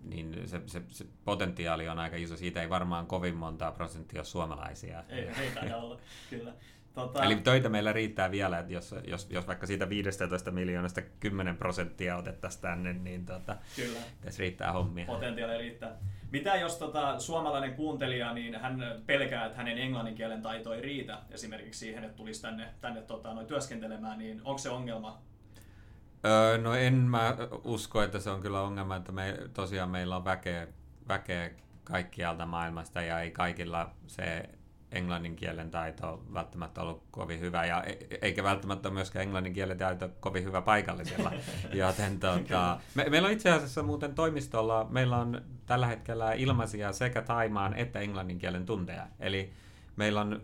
[0.04, 2.38] niin se, se, se potentiaali on aika iso.
[2.38, 5.04] Siitä ei varmaan kovin montaa prosenttia ole suomalaisia.
[5.10, 5.30] Ei,
[5.64, 6.54] ei olla, kyllä.
[6.98, 7.24] Tota...
[7.24, 12.18] Eli töitä meillä riittää vielä, että jos, jos, jos vaikka siitä 15 miljoonasta 10 prosenttia
[12.18, 14.00] otettaisiin tänne, niin tota, Kyllä.
[14.22, 15.06] tässä riittää hommia.
[15.06, 15.98] Potentiaalia riittää.
[16.32, 21.20] Mitä jos tota, suomalainen kuuntelija, niin hän pelkää, että hänen englannin kielen taito ei riitä
[21.32, 25.22] esimerkiksi siihen, että tulisi tänne, tänne tota, noin työskentelemään, niin onko se ongelma?
[26.26, 30.26] Öö, no en mä usko, että se on kyllä ongelma, että me, tosiaan meillä on
[30.26, 30.68] väkeä,
[31.08, 31.50] väkeä
[31.84, 34.50] kaikkialta maailmasta ja ei kaikilla se
[34.92, 40.10] englannin kielen taito välttämättä ollut kovin hyvä, ja e, eikä välttämättä myöskään englannin kielen taito
[40.20, 41.32] kovin hyvä paikallisella.
[41.74, 47.22] Joten, tuota, me, meillä on itse asiassa muuten toimistolla, meillä on tällä hetkellä ilmaisia sekä
[47.22, 49.08] taimaan että englannin kielen tunteja.
[49.20, 49.54] Eli
[49.96, 50.42] meillä on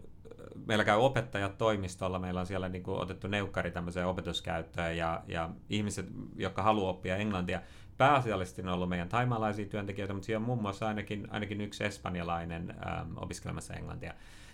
[0.66, 5.50] meillä käy opettajat toimistolla, meillä on siellä niin kuin otettu neukkari tämmöiseen opetuskäyttöön ja, ja
[5.70, 7.62] ihmiset, jotka haluaa oppia englantia,
[7.98, 12.76] pääasiallisesti on ollut meidän taimalaisia työntekijöitä, mutta siellä on muun muassa ainakin, ainakin yksi espanjalainen
[12.88, 14.14] ähm, opiskelemassa englantia.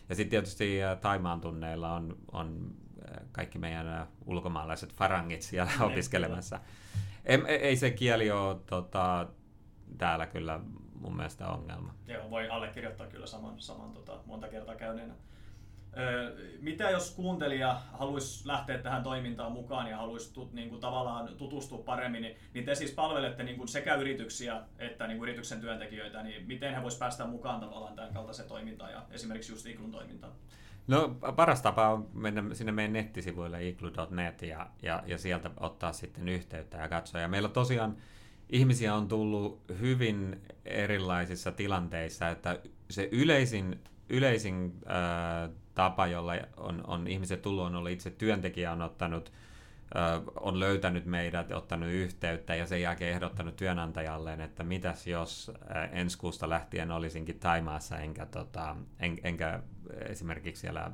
[0.09, 2.71] Ja sitten tietysti äh, Taimaan tunneilla on, on
[3.09, 6.59] äh, kaikki meidän äh, ulkomaalaiset farangit siellä ne, opiskelemassa.
[7.25, 9.27] Ei, ei se kieli ole tota,
[9.97, 10.59] täällä kyllä
[10.93, 11.93] mun mielestä ongelma.
[12.07, 15.13] Joo, voi allekirjoittaa kyllä saman, saman tota, monta kertaa käyneenä.
[16.59, 21.77] Mitä jos kuuntelija haluaisi lähteä tähän toimintaan mukaan ja haluaisi tut, niin kuin, tavallaan tutustua
[21.77, 26.23] paremmin, niin, niin te siis palvelette niin kuin sekä yrityksiä että niin kuin yrityksen työntekijöitä,
[26.23, 30.33] niin miten he voisivat päästä mukaan tavallaan tämän kaltaiseen toimintaan ja esimerkiksi just Iglun toimintaan?
[30.87, 36.29] No paras tapa on mennä sinne meidän nettisivuille iglu.net ja, ja, ja sieltä ottaa sitten
[36.29, 37.21] yhteyttä ja katsoa.
[37.21, 37.97] Ja meillä tosiaan
[38.49, 45.49] ihmisiä on tullut hyvin erilaisissa tilanteissa, että se yleisin, yleisin äh,
[45.79, 49.31] tapa, jolla on, on ihmiset tullut, on ollut itse työntekijä, on ottanut
[50.39, 55.51] on löytänyt meidät, ottanut yhteyttä ja sen jälkeen ehdottanut työnantajalleen, että mitäs jos
[55.91, 59.59] ensi kuusta lähtien olisinkin Taimaassa enkä, tota, en, enkä
[59.99, 60.91] esimerkiksi siellä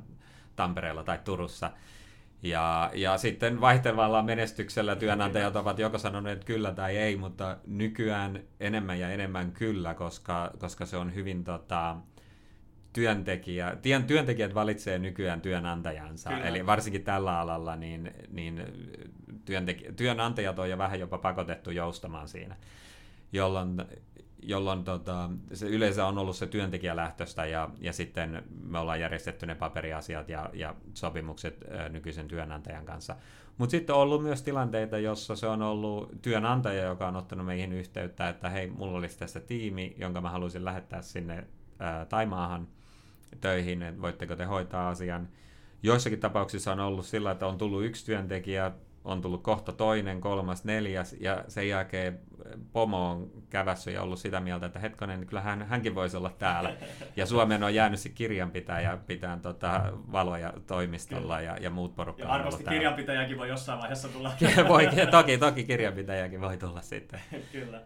[0.56, 1.70] Tampereella tai Turussa.
[2.42, 8.98] Ja, ja sitten vaihtelevalla menestyksellä työnantajat ovat joko sanoneet kyllä tai ei, mutta nykyään enemmän
[8.98, 11.96] ja enemmän kyllä, koska, koska se on hyvin tota,
[12.96, 16.44] työntekijä, tien, työntekijät valitsee nykyään työnantajansa, Kyllä.
[16.44, 18.62] eli varsinkin tällä alalla niin, niin
[19.44, 22.56] työntekijä, työnantajat on jo vähän jopa pakotettu joustamaan siinä,
[23.32, 23.84] jolloin,
[24.42, 29.54] jolloin tota, se yleensä on ollut se työntekijälähtöistä ja, ja sitten me ollaan järjestetty ne
[29.54, 33.16] paperiasiat ja, ja sopimukset ä, nykyisen työnantajan kanssa.
[33.58, 37.72] Mutta sitten on ollut myös tilanteita, jossa se on ollut työnantaja, joka on ottanut meihin
[37.72, 41.46] yhteyttä, että hei, mulla olisi tässä tiimi, jonka mä haluaisin lähettää sinne
[41.78, 42.68] ää, Taimaahan
[43.40, 45.28] töihin, että voitteko te hoitaa asian.
[45.82, 48.72] Joissakin tapauksissa on ollut sillä, että on tullut yksi työntekijä,
[49.04, 52.18] on tullut kohta toinen, kolmas, neljäs, ja sen jälkeen
[52.72, 56.76] pomo on kävässä ja ollut sitä mieltä, että hetkonen, kyllä hän, hänkin voisi olla täällä.
[57.16, 62.28] Ja Suomeen on jäänyt se kirjanpitäjä pitää tota, valoja toimistolla ja, ja muut porukka Ja
[62.28, 64.32] varmasti kirjanpitäjäkin voi jossain vaiheessa tulla.
[64.68, 67.20] voi, toki, toki kirjanpitäjäkin voi tulla sitten.
[67.52, 67.82] kyllä.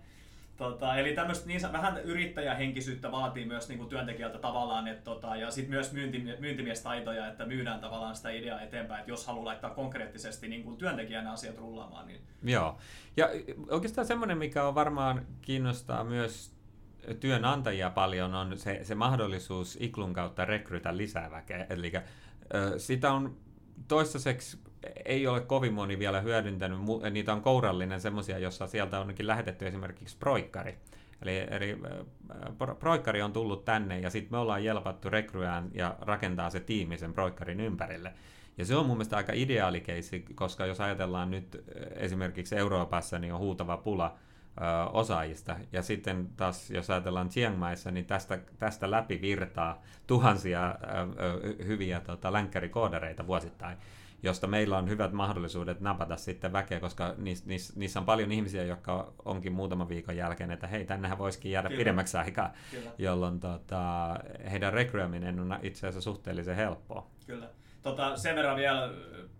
[0.61, 5.51] Tota, eli tämmöistä niin, vähän yrittäjähenkisyyttä vaatii myös niin kuin työntekijältä tavallaan, että, tota, ja
[5.51, 10.49] sitten myös myynti, myyntimiestaitoja, että myydään tavallaan sitä ideaa eteenpäin, että jos haluaa laittaa konkreettisesti
[10.49, 12.07] niin kuin työntekijän asiat rullaamaan.
[12.07, 12.20] Niin...
[12.42, 12.79] Joo,
[13.16, 13.29] ja
[13.70, 16.55] oikeastaan semmoinen, mikä on varmaan kiinnostaa myös
[17.20, 21.66] työnantajia paljon, on se, se mahdollisuus Iklun kautta rekrytä lisää väkeä.
[21.70, 21.92] Eli
[22.77, 23.37] sitä on
[23.88, 24.59] toistaiseksi
[25.05, 26.79] ei ole kovin moni vielä hyödyntänyt,
[27.11, 30.79] niitä on kourallinen semmoisia, jossa sieltä onkin lähetetty esimerkiksi proikkari.
[31.23, 31.79] Eli, eli
[32.79, 37.12] proikkari on tullut tänne ja sitten me ollaan jelpattu rekryään ja rakentaa se tiimi sen
[37.12, 38.14] proikkarin ympärille.
[38.59, 41.64] Ja se on mun mielestä aika ideaali keissi, koska jos ajatellaan nyt
[41.97, 44.14] esimerkiksi Euroopassa, niin on huutava pula
[44.61, 45.57] ö, osaajista.
[45.73, 50.75] Ja sitten taas, jos ajatellaan Chiang Maissa, niin tästä, tästä läpi virtaa tuhansia ö,
[51.25, 53.77] ö, hyviä tota, länkkärikoodareita vuosittain
[54.22, 58.64] josta meillä on hyvät mahdollisuudet napata sitten väkeä, koska niissä, niissä, niissä on paljon ihmisiä,
[58.64, 61.78] jotka onkin muutaman viikon jälkeen, että hei, tännehän voisikin jäädä Kyllä.
[61.78, 62.90] pidemmäksi aikaa, Kyllä.
[62.98, 64.16] jolloin tota,
[64.50, 67.06] heidän rekryäminen on itse asiassa suhteellisen helppoa.
[67.26, 67.48] Kyllä.
[67.83, 68.90] Tota, sen verran vielä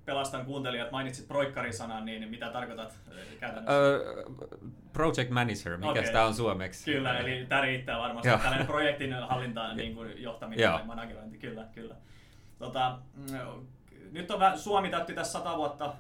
[0.05, 2.99] pelastan kuuntelijat, mainitsit proikkarisanan, niin mitä tarkoitat
[3.41, 3.81] käytännössä?
[4.27, 6.07] Uh, project manager, mikä okay.
[6.07, 6.93] sitä on suomeksi?
[6.93, 8.29] Kyllä, eli tämä riittää varmasti.
[8.29, 11.95] Tällainen projektin hallinta, niin kuin johtaminen ja managerointi, kyllä, kyllä.
[12.59, 13.67] Tota, mm,
[14.13, 15.95] nyt on Suomi täytti tässä sata vuotta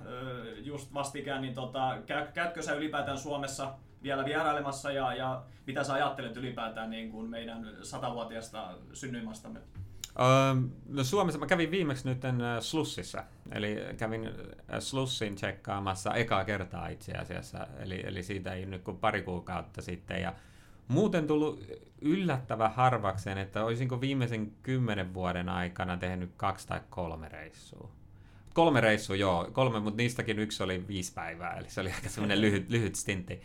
[0.57, 1.99] just vastikään, niin tota,
[2.35, 7.77] käytkö sä ylipäätään Suomessa vielä vierailemassa ja, ja mitä sä ajattelet ylipäätään niin kuin meidän
[7.83, 9.61] satavuotiaasta synnyinmastamme?
[10.20, 10.27] Öö,
[10.88, 12.23] no Suomessa mä kävin viimeksi nyt
[12.61, 14.31] Slussissa, eli kävin
[14.79, 20.23] Slussin tsekkaamassa ekaa kertaa itse asiassa, eli, eli siitä ei nyt kuin pari kuukautta sitten,
[20.23, 20.35] ja
[20.88, 21.64] muuten tullut
[22.01, 27.99] yllättävän harvakseen, että olisinko viimeisen kymmenen vuoden aikana tehnyt kaksi tai kolme reissua.
[28.54, 32.40] Kolme reissua, joo, kolme, mutta niistäkin yksi oli viisi päivää, eli se oli aika semmoinen
[32.46, 33.42] lyhyt, lyhyt stintti.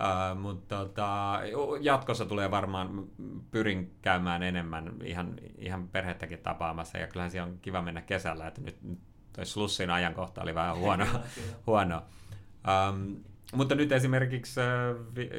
[0.00, 1.40] Uh, mutta tota,
[1.80, 3.04] jatkossa tulee varmaan,
[3.50, 8.60] pyrin käymään enemmän ihan, ihan perhettäkin tapaamassa, ja kyllähän siellä on kiva mennä kesällä, että
[8.60, 8.98] nyt, nyt
[9.32, 11.06] toi Slussin ajankohta oli vähän huono.
[11.66, 12.02] huono.
[12.88, 13.16] Um,
[13.52, 14.60] mutta nyt esimerkiksi
[15.16, 15.30] vi,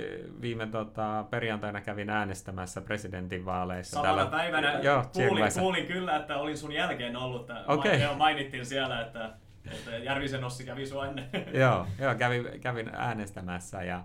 [0.41, 3.93] viime tota, perjantaina kävin äänestämässä presidentinvaaleissa.
[3.93, 7.47] Samana täällä, päivänä joo, kuulin, kuulin, kyllä, että olin sun jälkeen ollut.
[7.67, 7.99] Okay.
[8.17, 9.33] Mainittiin siellä, että,
[9.71, 11.29] että Järvisen Ossi kävi sua ennen.
[11.61, 14.03] joo, joo kävin, kävin äänestämässä ja,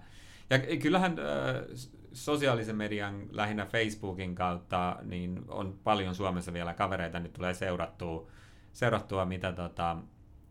[0.50, 1.64] ja kyllähän äh,
[2.12, 8.30] sosiaalisen median, lähinnä Facebookin kautta, niin on paljon Suomessa vielä kavereita, nyt tulee seurattua,
[8.72, 9.96] seurattua mitä, tota,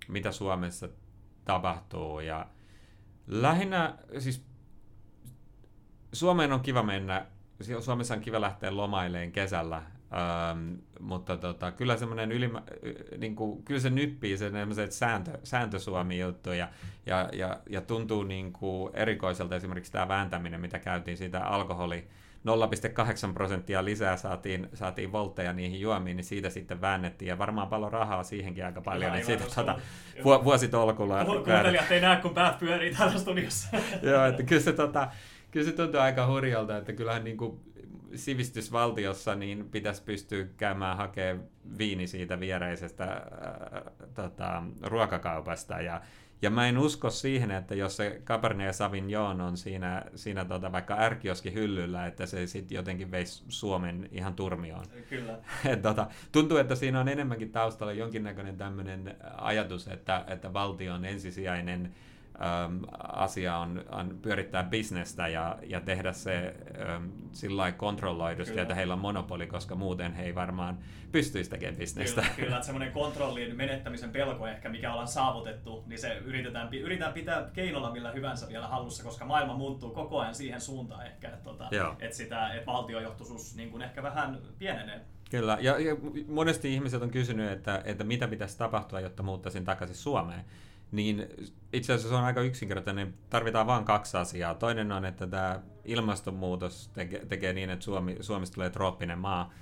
[0.08, 0.90] mitä Suomessa
[1.46, 2.46] tapahtuu ja
[3.28, 4.46] Lähinnä, siis
[6.14, 7.26] Suomeen on kiva mennä,
[7.80, 12.62] Suomessa on kiva lähteä lomaileen kesällä, ähm, mutta tota, kyllä semmoinen ylimä,
[13.18, 14.52] niin kuin, kyllä se nyppii se
[14.90, 16.70] sääntö, sääntösuomi juttu ja,
[17.06, 22.08] ja, ja, ja tuntuu niin kuin erikoiselta esimerkiksi tämä vääntäminen, mitä käytiin siitä alkoholi,
[22.48, 27.30] 0,8 prosenttia lisää saatiin, saatiin voltteja niihin juomiin, niin siitä sitten väännettiin.
[27.30, 29.12] Ja varmaan paljon rahaa siihenkin aika paljon.
[29.12, 29.80] Niin siitä tuota,
[30.24, 31.26] vu- vuositolkulla...
[31.26, 33.68] Kuuntelijat ei näe, kun päät pyörii täällä studiossa.
[34.02, 35.08] Joo, että kyllä se, tota,
[35.52, 37.60] kyllä se tuntuu aika hurjalta, että kyllähän niin kuin
[38.16, 46.02] sivistysvaltiossa niin pitäisi pystyä käymään hakemaan viini siitä viereisestä äh, tota, ruokakaupasta ja
[46.44, 50.96] ja mä en usko siihen, että jos se Cabernet Sauvignon on siinä, siinä tota, vaikka
[51.00, 54.86] ärkioski hyllyllä, että se sitten jotenkin veisi Suomen ihan turmioon.
[55.10, 55.38] Kyllä.
[55.72, 61.06] Et, tota, tuntuu, että siinä on enemmänkin taustalla jonkinnäköinen tämmöinen ajatus, että, että valtio on
[61.06, 61.96] ensisijainen
[63.08, 66.56] asia on, on pyörittää bisnestä ja, ja tehdä se
[66.96, 68.62] äm, sillä kontrolloidusti, kyllä.
[68.62, 70.78] että heillä on monopoli, koska muuten he ei varmaan
[71.12, 72.22] pystyisi tekemään bisnestä.
[72.22, 77.14] Kyllä, kyllä että semmoinen kontrollin menettämisen pelko ehkä, mikä ollaan saavutettu, niin se yritetään, yritetään
[77.14, 81.44] pitää keinolla millä hyvänsä vielä hallussa, koska maailma muuttuu koko ajan siihen suuntaan ehkä, että,
[81.44, 81.70] tota,
[82.00, 85.02] että, sitä, että valtiojohtoisuus niin kuin ehkä vähän pienenee.
[85.32, 85.96] Kyllä, ja, ja
[86.28, 90.46] monesti ihmiset on kysynyt, että, että mitä pitäisi tapahtua, jotta muuttaisin takaisin Suomeen
[90.94, 91.28] niin
[91.74, 93.14] itse asiassa se on aika yksinkertainen.
[93.30, 94.56] Tarvitaan vain kaksi asiaa.
[94.56, 99.54] Toinen on, että tämä ilmastonmuutos tekee, tekee niin, että Suomi, Suomesta tulee trooppinen maa.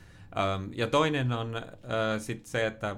[0.76, 2.96] ja toinen on uh, sit se, että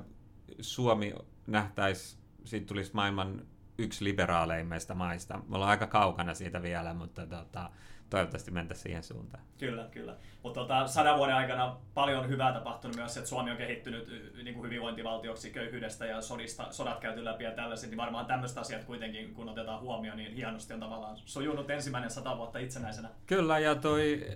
[0.62, 1.14] Suomi
[1.48, 3.42] nähtäisi, siitä tulisi maailman
[3.78, 5.38] yksi liberaaleimmista maista.
[5.38, 7.70] Me ollaan aika kaukana siitä vielä, mutta tota,
[8.14, 9.44] toivottavasti mentä siihen suuntaan.
[9.58, 10.16] Kyllä, kyllä.
[10.44, 14.08] Mutta tota, sadan vuoden aikana paljon hyvää tapahtunut myös, että Suomi on kehittynyt
[14.44, 18.84] niin kuin hyvinvointivaltioksi köyhyydestä ja sodista, sodat käyty läpi ja tällaiset, niin varmaan tämmöiset asiat
[18.84, 23.10] kuitenkin, kun otetaan huomioon, niin hienosti on tavallaan sujunut ensimmäinen sata vuotta itsenäisenä.
[23.26, 24.28] Kyllä, ja toi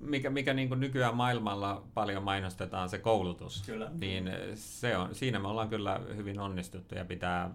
[0.00, 3.90] mikä, mikä niin kuin nykyään maailmalla paljon mainostetaan, se koulutus, kyllä.
[4.00, 7.50] niin se on, siinä me ollaan kyllä hyvin onnistuttu ja pitää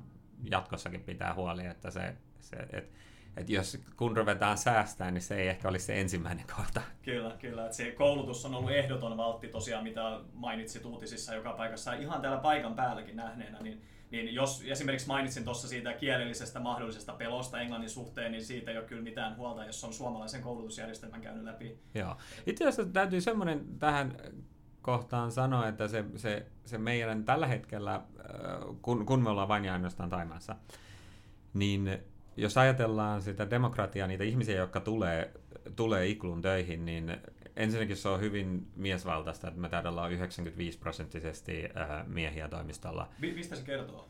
[0.52, 3.04] jatkossakin pitää huoli, että se, se että
[3.38, 6.82] että jos kun ruvetaan säästää, niin se ei ehkä olisi se ensimmäinen kohta.
[7.02, 7.66] Kyllä, kyllä.
[7.66, 11.94] Että se koulutus on ollut ehdoton valtti tosiaan, mitä mainitsit uutisissa joka paikassa.
[11.94, 13.82] Ihan täällä paikan päälläkin nähneenä, niin,
[14.12, 18.86] niin jos esimerkiksi mainitsin tuossa siitä kielellisestä mahdollisesta pelosta englannin suhteen, niin siitä ei ole
[18.86, 21.80] kyllä mitään huolta, jos on suomalaisen koulutusjärjestelmän käynyt läpi.
[21.94, 22.18] Joo.
[22.46, 24.18] Itse asiassa täytyy semmoinen tähän
[24.82, 28.02] kohtaan sanoa, että se, se, se meidän tällä hetkellä, äh,
[28.82, 30.56] kun, kun me ollaan vain ja ainoastaan Taimaassa,
[31.54, 32.04] niin
[32.38, 35.32] jos ajatellaan sitä demokratiaa, niitä ihmisiä, jotka tulee,
[35.76, 37.18] tulee Iklun töihin, niin
[37.56, 43.10] ensinnäkin se on hyvin miesvaltaista, että me täällä ollaan 95 prosenttisesti äh, miehiä toimistolla.
[43.20, 44.10] Mistä se kertoo?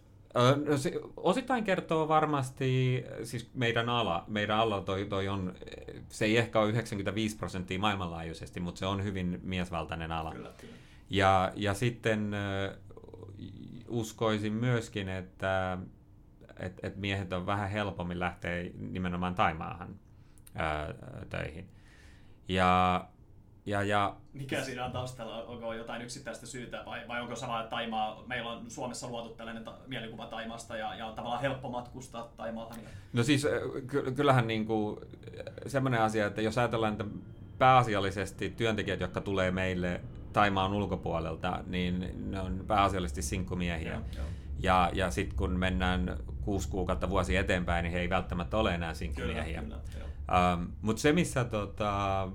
[0.65, 5.55] No se osittain kertoo varmasti, siis meidän ala, meidän ala toi, toi on,
[6.09, 10.31] se ei ehkä ole 95 prosenttia maailmanlaajuisesti, mutta se on hyvin miesvaltainen ala.
[10.31, 10.73] Kyllä, kyllä.
[11.09, 12.31] Ja, ja sitten
[13.87, 15.77] uskoisin myöskin, että
[16.65, 19.95] että et miehet on vähän helpommin lähteä nimenomaan Taimaahan
[20.55, 20.93] ää,
[21.29, 21.69] töihin.
[22.47, 23.05] Ja,
[23.65, 25.43] ja, ja, Mikä siinä on taustalla?
[25.43, 29.63] Onko jotain yksittäistä syytä vai, vai onko sama, että Taimaa, meillä on Suomessa luotu tällainen
[29.63, 32.79] ta- mielikuva Taimasta ja, ja on tavallaan helppo matkustaa Taimaahan?
[33.13, 33.47] No siis
[33.87, 34.99] ky- kyllähän niin kuin,
[35.67, 37.05] semmoinen asia, että jos ajatellaan, että
[37.57, 40.01] pääasiallisesti työntekijät, jotka tulee meille
[40.33, 43.91] Taimaan ulkopuolelta, niin ne on pääasiallisesti sinkkumiehiä.
[43.93, 44.25] Joo, joo.
[44.63, 48.93] Ja, ja sitten kun mennään kuusi kuukautta vuosi eteenpäin, niin he ei välttämättä ole enää
[48.93, 49.63] sinkkimiehiä.
[50.33, 52.27] Ähm, Mutta se, missä tota,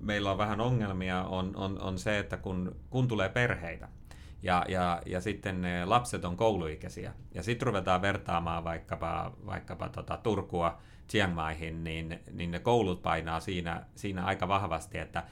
[0.00, 3.88] meillä on vähän ongelmia, on, on, on se, että kun, kun tulee perheitä,
[4.42, 10.16] ja, ja, ja sitten ne lapset on kouluikäisiä, ja sitten ruvetaan vertaamaan vaikkapa, vaikkapa tota
[10.16, 10.78] Turkua
[11.08, 15.22] Chiang Maihin, niin, niin ne koulut painaa siinä, siinä aika vahvasti, että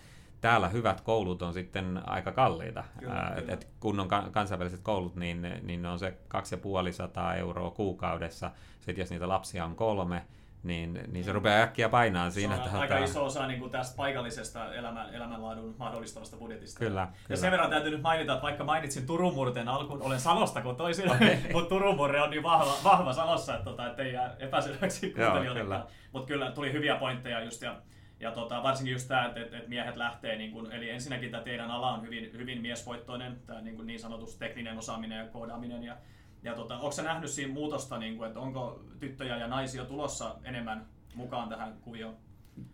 [0.42, 2.84] täällä hyvät koulut on sitten aika kalliita.
[2.98, 3.52] Kyllä, Ää, kyllä.
[3.52, 8.50] Et kun on kansainväliset koulut, niin, niin ne on se 2500 euroa kuukaudessa.
[8.80, 10.22] Sitten jos niitä lapsia on kolme,
[10.62, 12.56] niin, niin se rupeaa äkkiä painaa siinä.
[12.56, 16.78] Se on aika iso osa niin kuin tästä paikallisesta elämän, elämänlaadun mahdollistavasta budjetista.
[16.78, 17.40] Kyllä, ja kyllä.
[17.40, 21.36] sen verran täytyy nyt mainita, että vaikka mainitsin Turumurten alkuun, olen Salosta kun toisin, okay.
[21.52, 25.80] mutta Turumurre on niin vahva, vahva Salossa, että, tota, että ei jää epäselväksi kuuntelijoille.
[26.12, 27.76] Mutta kyllä tuli hyviä pointteja just ja
[28.22, 31.70] ja tota, varsinkin just tämä, että, että miehet lähtee, niin kun, eli ensinnäkin tämä teidän
[31.70, 35.84] ala on hyvin, hyvin miesvoittoinen, tämä niin, niin sanotus tekninen osaaminen ja koodaaminen.
[35.84, 35.96] Ja,
[36.42, 40.34] ja tota, onko sä nähnyt siinä muutosta, niin kuin, että onko tyttöjä ja naisia tulossa
[40.44, 42.16] enemmän mukaan tähän kuvioon?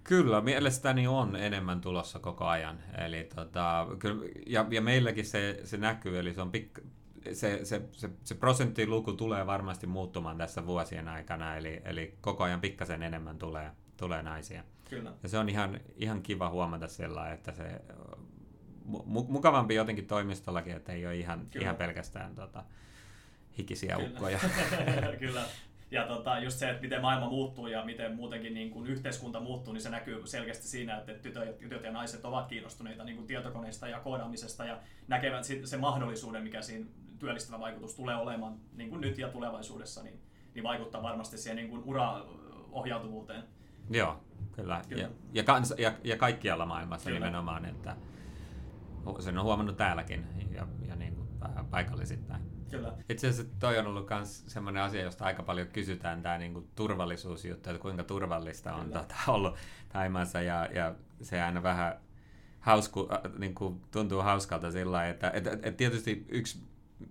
[0.04, 2.78] Kyllä, mielestäni on enemmän tulossa koko ajan.
[3.06, 6.78] Eli tota, kyllä, ja, ja meilläkin se, se näkyy, eli se on pik,
[7.32, 12.60] se, se, se, se prosenttiluku tulee varmasti muuttumaan tässä vuosien aikana, eli, eli koko ajan
[12.60, 14.62] pikkasen enemmän tulee, tulee naisia.
[14.88, 15.12] Kyllä.
[15.22, 17.80] Ja se on ihan, ihan kiva huomata sillä että se
[18.88, 22.64] mu- mukavampi jotenkin toimistollakin, että ei ole ihan, ihan pelkästään tota,
[23.58, 24.08] hikisiä Kyllä.
[24.08, 24.38] ukkoja.
[25.18, 25.42] Kyllä.
[25.90, 29.72] Ja tota, just se, että miten maailma muuttuu ja miten muutenkin niin kuin yhteiskunta muuttuu,
[29.72, 33.88] niin se näkyy selkeästi siinä, että tytöt, tytöt ja naiset ovat kiinnostuneita niin kuin tietokoneista
[33.88, 34.78] ja koodaamisesta ja
[35.08, 36.86] näkevät sen mahdollisuuden, mikä siinä
[37.18, 40.20] työllistävä vaikutus tulee olemaan niin kuin nyt ja tulevaisuudessa, niin,
[40.54, 43.42] niin vaikuttaa varmasti siihen niin kuin uraohjautuvuuteen.
[43.90, 44.20] Joo,
[44.52, 44.82] kyllä.
[44.88, 45.02] kyllä.
[45.02, 47.20] Ja, ja, kans, ja, ja kaikkialla maailmassa kyllä.
[47.20, 47.96] nimenomaan, että
[49.18, 51.28] sen on huomannut täälläkin ja, ja niin kuin
[51.70, 52.42] paikallisittain.
[52.70, 52.92] Kyllä.
[53.08, 56.68] Itse asiassa toi on ollut myös sellainen asia, josta aika paljon kysytään, tämä niin kuin
[56.74, 59.56] turvallisuusjuttu, että kuinka turvallista on tota, ollut
[59.88, 62.00] Taimaassa ja, ja se aina vähän
[62.60, 66.68] hausku, äh, niin kuin tuntuu hauskalta sillä että et, et, et tietysti yksi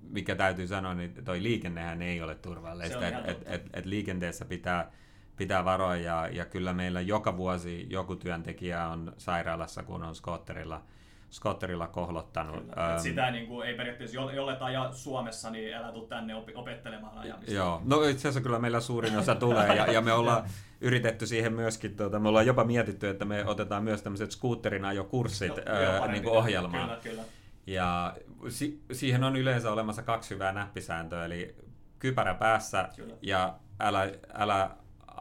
[0.10, 3.08] mikä täytyy sanoa, niin toi liikennehän ei ole turvallista.
[3.08, 4.92] Et, et, et, et liikenteessä pitää,
[5.38, 10.82] pitää varoa ja, ja kyllä meillä joka vuosi joku työntekijä on sairaalassa, kun on skotterilla–
[11.30, 12.64] skotterilla kohlottanut.
[12.64, 12.90] Kyllä.
[12.92, 17.54] Ähm, sitä niin kuin, ei periaatteessa, jolle ajaa Suomessa, niin älä tule tänne opettelemaan ajamista.
[17.54, 20.44] Joo, no itse asiassa kyllä meillä suurin osa tulee, ja, ja me ollaan
[20.82, 25.56] yritetty siihen myöskin, tuota, me ollaan jopa mietitty, että me otetaan myös tämmöiset scooterin ajokurssit
[25.56, 26.84] no, ää, niin kuin ohjelmaan.
[26.84, 27.24] Kyllä, kyllä.
[27.68, 28.16] Ja
[28.50, 31.56] si- siihen on yleensä olemassa kaksi hyvää näppisääntöä, eli
[32.00, 33.16] kypärä päässä kyllä.
[33.22, 34.70] ja älä, älä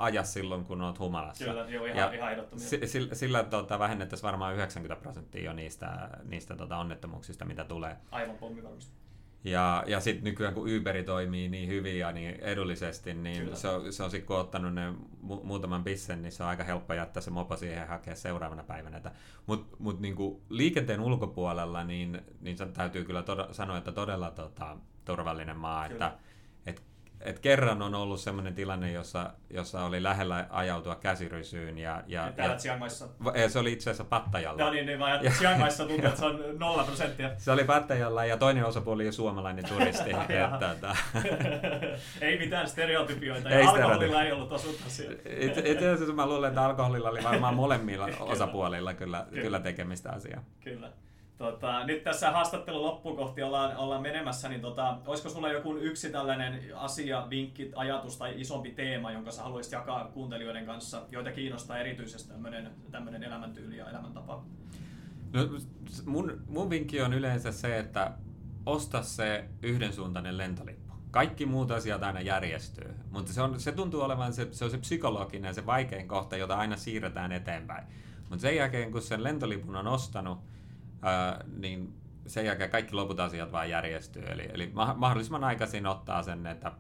[0.01, 1.45] aja silloin, kun olet humalassa.
[1.45, 2.89] Kyllä, joo, ihan, ja ihan ehdottomasti.
[2.89, 7.97] Sillä, sillä tota, vähennettäisiin varmaan 90 prosenttia jo niistä, niistä tota, onnettomuuksista, mitä tulee.
[8.11, 9.07] Aivan pommi varmasti.
[9.45, 13.93] Ja, ja sitten nykyään kun Uberi toimii niin hyvin ja niin edullisesti, niin se on,
[13.93, 14.91] se on sitten kun ottanut ne
[15.29, 18.63] mu- muutaman bissen, niin se on aika helppo jättää se mopo siihen ja hakea seuraavana
[18.63, 19.01] päivänä.
[19.47, 25.57] Mutta mut niinku liikenteen ulkopuolella, niin, niin täytyy kyllä tod- sanoa, että todella tota, turvallinen
[25.57, 25.89] maa.
[25.89, 26.07] Kyllä.
[26.07, 26.19] Että
[27.27, 31.79] et kerran on ollut sellainen tilanne, jossa, jossa oli lähellä ajautua käsirysyyn.
[31.79, 32.57] Ja, ja, Täällä
[33.35, 34.65] ja, Se oli itse asiassa Pattajalla.
[34.65, 37.31] No niin, niin vaan Chiang tuntuu, että se on nolla prosenttia.
[37.37, 40.11] Se oli Pattajalla ja toinen osapuoli oli suomalainen turisti.
[40.29, 40.97] että, että...
[42.27, 45.17] ei mitään stereotypioita ei ja alkoholilla ei ollut osuutta siellä.
[45.65, 49.43] Itse asiassa mä luulen, että alkoholilla oli varmaan molemmilla osapuolilla kyllä, kyllä.
[49.43, 50.45] kyllä tekemistä asiaa.
[50.65, 50.89] Kyllä.
[51.39, 56.63] Tota, nyt tässä haastattelun loppukohti ollaan, ollaan menemässä, niin tota, olisiko sulla joku yksi tällainen
[56.75, 62.29] asia, vinkki, ajatus tai isompi teema, jonka sä haluaisit jakaa kuuntelijoiden kanssa, joita kiinnostaa erityisesti
[62.29, 64.43] tämmöinen, tämmöinen elämäntyyli ja elämäntapa?
[65.33, 65.49] No,
[66.05, 68.13] mun, mun vinkki on yleensä se, että
[68.67, 70.95] osta se yhdensuuntainen lentolippu.
[71.11, 74.79] Kaikki muut asiat aina järjestyy, mutta se, on, se tuntuu olevan se, se, on se
[74.79, 77.87] psykologinen se vaikein kohta, jota aina siirretään eteenpäin.
[78.31, 80.39] Mutta sen jälkeen, kun sen lentolipun on ostanut,
[81.07, 81.95] ää, niin
[82.27, 84.23] sen jälkeen kaikki loput asiat vaan järjestyy.
[84.27, 86.73] Eli, eli mahdollisimman aikaisin ottaa sen, että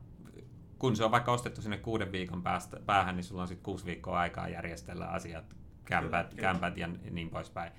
[0.78, 3.86] kun se on vaikka ostettu sinne kuuden viikon päästä, päähän, niin sulla on sitten kuusi
[3.86, 6.86] viikkoa aikaa järjestellä asiat, kämpät, kyllä, kämpät kyllä.
[6.86, 7.72] ja niin poispäin.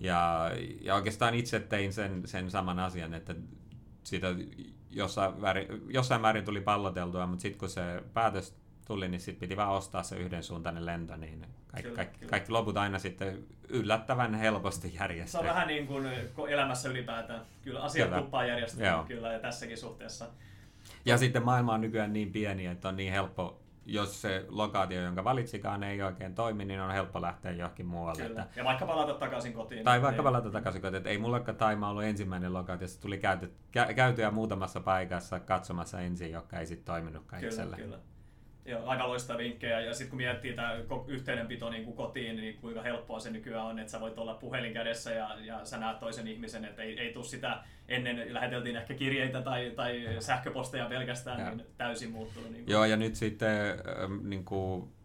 [0.00, 0.50] Ja,
[0.80, 3.34] ja oikeastaan itse tein sen, sen saman asian, että
[4.04, 4.26] siitä
[4.90, 8.56] jossain, väri, jossain määrin tuli palloteltua, mutta sitten kun se päätös
[8.86, 12.30] tuli, niin sitten piti vaan ostaa se yhdensuuntainen lento, niin kaikki, kyllä, kaikki, kyllä.
[12.30, 15.32] kaikki loput aina sitten yllättävän helposti järjestyy.
[15.32, 16.06] Se on vähän niin kuin
[16.48, 17.40] elämässä ylipäätään.
[17.62, 18.22] Kyllä asiat kyllä.
[18.22, 20.26] tuppaa järjestyä kyllä ja tässäkin suhteessa.
[21.04, 25.24] Ja sitten maailma on nykyään niin pieni, että on niin helppo jos se lokaatio, jonka
[25.24, 28.22] valitsikaan, ei oikein toimi, niin on helppo lähteä johonkin muualle.
[28.22, 28.42] Kyllä.
[28.42, 28.60] Että...
[28.60, 29.84] Ja vaikka palata takaisin kotiin.
[29.84, 30.32] Tai vaikka niin...
[30.32, 30.96] palata takaisin kotiin.
[30.96, 36.00] Että ei mullakaan Taima ollut ensimmäinen lokaatio, se tuli käyty, kä- käytyä muutamassa paikassa katsomassa
[36.00, 37.76] ensin, joka ei sitten toiminutkaan kyllä, itselle.
[37.76, 37.98] Kyllä.
[38.66, 39.80] Joo, aika loistavia vinkkejä.
[39.80, 43.78] Ja sitten kun miettii tämä yhteydenpito niin kuin kotiin, niin kuinka helppoa se nykyään on,
[43.78, 47.12] että sä voit olla puhelin kädessä ja, ja sä näet toisen ihmisen, että ei, ei
[47.12, 51.50] tule sitä, ennen läheteltiin ehkä kirjeitä tai, tai sähköposteja pelkästään, ja.
[51.50, 52.50] niin täysin muuttunut.
[52.50, 52.72] Niin kuin.
[52.72, 53.78] Joo, ja nyt sitten
[54.22, 54.95] niin kuin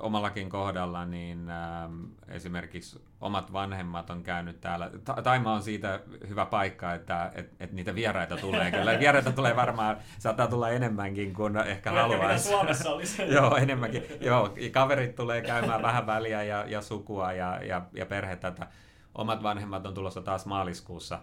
[0.00, 4.90] omallakin kohdalla, niin ähm, esimerkiksi omat vanhemmat on käynyt täällä.
[5.04, 8.70] Ta- Taima on siitä hyvä paikka, että et, et niitä vieraita tulee.
[8.70, 12.48] Kyllä vieraita tulee varmaan, saattaa tulla enemmänkin kuin ehkä haluaisi.
[12.48, 13.22] Suomessa olisi.
[13.34, 14.02] Joo, enemmänkin.
[14.20, 18.48] Joo, kaverit tulee käymään vähän väliä ja, ja sukua ja, ja, ja perhettä.
[18.48, 18.66] Että
[19.14, 21.18] omat vanhemmat on tulossa taas maaliskuussa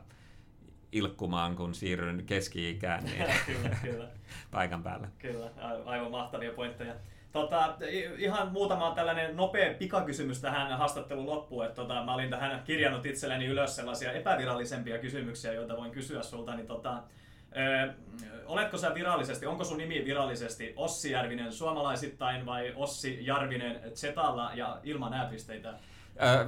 [0.92, 4.08] ilkkumaan, kun siirryn keski-ikään niin kyllä, kyllä.
[4.52, 5.08] paikan päällä.
[5.20, 5.52] Kyllä,
[5.86, 6.94] aivan mahtavia pointteja.
[7.32, 7.76] Tota,
[8.18, 11.66] ihan muutama tällainen nopea pikakysymys tähän haastattelun loppuun.
[11.66, 16.56] Että tota, mä olin tähän kirjannut itselleni ylös sellaisia epävirallisempia kysymyksiä, joita voin kysyä sulta.
[16.56, 17.04] Niin tota,
[17.58, 17.94] ö,
[18.46, 24.80] oletko sä virallisesti, onko sun nimi virallisesti Ossi Järvinen suomalaisittain vai Ossi Järvinen Zetalla ja
[24.84, 25.74] ilman ääpisteitä?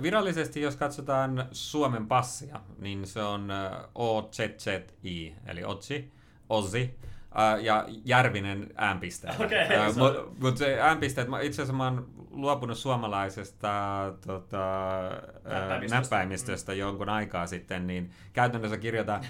[0.01, 3.49] Virallisesti, jos katsotaan Suomen passia, niin se on
[3.95, 6.11] OZZI, eli Otsi,
[6.49, 6.95] Ozzi.
[7.33, 9.45] Uh, ja Järvinen äänpisteellä.
[9.45, 13.69] Okay, uh, Mutta mut äänpisteet, itse asiassa mä oon luopunut suomalaisesta
[14.25, 14.67] tota,
[15.43, 15.95] näppäimistöstä.
[15.95, 19.25] näppäimistöstä jonkun aikaa sitten, niin käytännössä kirjoitan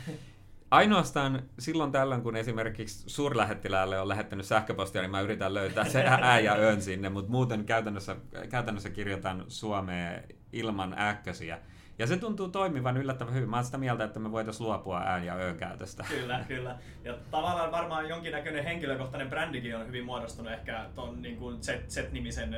[0.74, 6.40] Ainoastaan silloin tällöin, kun esimerkiksi suurlähettiläälle on lähettänyt sähköpostia, niin mä yritän löytää se ää
[6.40, 8.16] ja ön sinne, mutta muuten käytännössä,
[8.50, 10.20] käytännössä kirjoitan suomea
[10.54, 11.60] ilman äkkösiä.
[12.00, 13.50] Ja se tuntuu toimivan yllättävän hyvin.
[13.50, 16.06] Mä oon sitä mieltä, että me voitaisiin luopua ään ja öön käytöstä.
[16.10, 16.76] Kyllä, kyllä.
[17.04, 22.56] Ja tavallaan varmaan jonkinnäköinen henkilökohtainen brändikin on hyvin muodostunut ehkä ton niin kuin Z-nimisen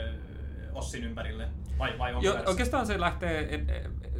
[0.73, 1.47] Ossin ympärille.
[1.79, 3.65] Vai, vai jo, oikeastaan se lähtee,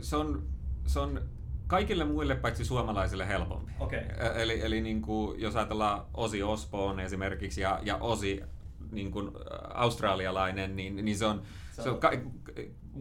[0.02, 0.48] se on,
[0.88, 1.22] se on
[1.68, 3.72] kaikille muille paitsi suomalaisille helpompi.
[3.80, 4.00] Okay.
[4.36, 8.44] Eli, eli niin kuin, jos ajatellaan Osi Osbourne esimerkiksi ja, ja Osi
[8.92, 9.32] niin kuin
[9.74, 12.12] australialainen, niin, niin se on se on ka-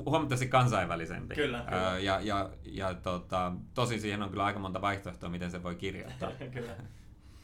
[0.05, 1.35] huomattavasti kansainvälisempi.
[1.35, 1.99] Kyllä, kyllä.
[1.99, 6.30] ja, ja, ja tota, tosi siihen on kyllä aika monta vaihtoehtoa, miten se voi kirjoittaa.
[6.55, 6.76] kyllä.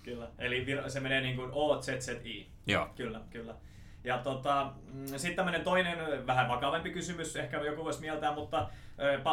[0.03, 0.29] Kyllä.
[0.39, 2.47] Eli se menee niin kuin O, Z, Z, I.
[2.67, 2.89] Joo.
[2.97, 3.55] Kyllä, kyllä.
[4.05, 8.69] Ja tota, mm, sitten tämmöinen toinen vähän vakavampi kysymys, ehkä joku voisi mieltää, mutta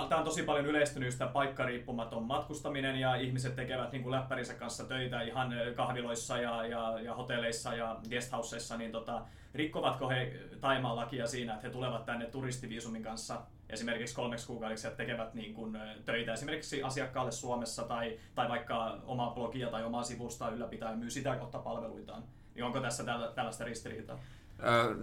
[0.10, 4.84] tämä on tosi paljon yleistynyt sitä paikkariippumaton matkustaminen ja ihmiset tekevät niin kuin läppärinsä kanssa
[4.84, 9.22] töitä ihan kahviloissa ja, ja, ja hotelleissa ja guesthouseissa, niin tota,
[9.54, 14.92] rikkovatko he Taimaan lakia siinä, että he tulevat tänne turistiviisumin kanssa esimerkiksi kolmeksi kuukaudeksi ja
[14.92, 20.50] tekevät niin kuin, töitä esimerkiksi asiakkaalle Suomessa tai, tai vaikka omaa blogia tai omaa sivusta
[20.50, 22.24] ylläpitää ja myy sitä kautta palveluitaan.
[22.56, 23.04] Niin onko tässä
[23.36, 24.20] tällaista ristiriitaa?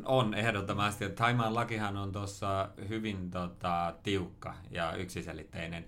[0.05, 1.09] On ehdottomasti.
[1.09, 5.85] Taimaan lakihan on tuossa hyvin tota, tiukka ja yksiselitteinen.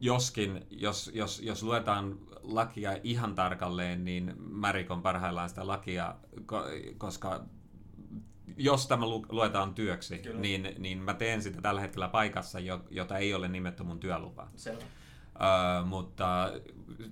[0.00, 6.14] Joskin, jos, jos, jos luetaan lakia ihan tarkalleen, niin mä rikon parhaillaan sitä lakia,
[6.98, 7.44] koska
[8.56, 12.58] jos tämä luetaan työksi, niin, niin mä teen sitä tällä hetkellä paikassa,
[12.90, 14.48] jota ei ole nimetty mun työlupa.
[14.56, 14.84] Selvä.
[15.84, 16.52] Mutta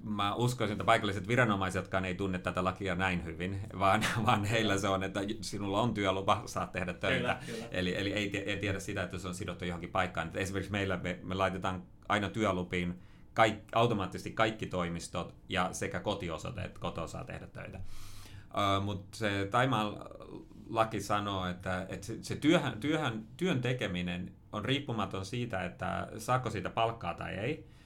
[0.03, 4.89] mä uskoisin, että paikalliset viranomaisetkaan ei tunne tätä lakia näin hyvin, vaan, vaan heillä se
[4.89, 7.18] on, että sinulla on työlupa, saat tehdä töitä.
[7.18, 7.68] Kyllä, kyllä.
[7.70, 10.26] Eli, eli ei, ei tiedä sitä, että se on sidottu johonkin paikkaan.
[10.26, 12.99] Että esimerkiksi meillä me, me laitetaan aina työlupiin
[13.35, 17.79] kaik, automaattisesti kaikki toimistot ja sekä kotiosoite, että koto saa tehdä töitä.
[17.79, 19.97] Uh, mutta se Taimaan
[20.68, 26.51] laki sanoo, että, että se, se työhön, työhön, työn tekeminen on riippumaton siitä, että saako
[26.51, 27.78] siitä palkkaa tai ei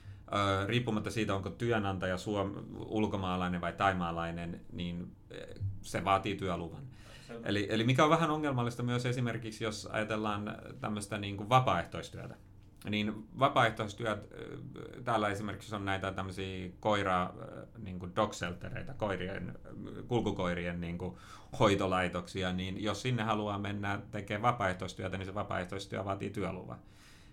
[0.66, 2.52] riippumatta siitä, onko työnantaja suom,
[2.86, 5.12] ulkomaalainen vai taimaalainen, niin
[5.82, 6.82] se vaatii työluvan.
[7.44, 12.34] Eli, eli mikä on vähän ongelmallista myös esimerkiksi, jos ajatellaan tämmöistä niin kuin vapaaehtoistyötä.
[12.90, 14.18] Niin vapaaehtoistyöt,
[15.04, 17.34] täällä esimerkiksi on näitä tämmöisiä koira,
[17.78, 19.58] niin kuin dog sheltereitä, koirien,
[20.08, 21.16] kulkukoirien niin kuin
[21.58, 26.78] hoitolaitoksia, niin jos sinne haluaa mennä tekemään vapaaehtoistyötä, niin se vapaaehtoistyö vaatii työluvan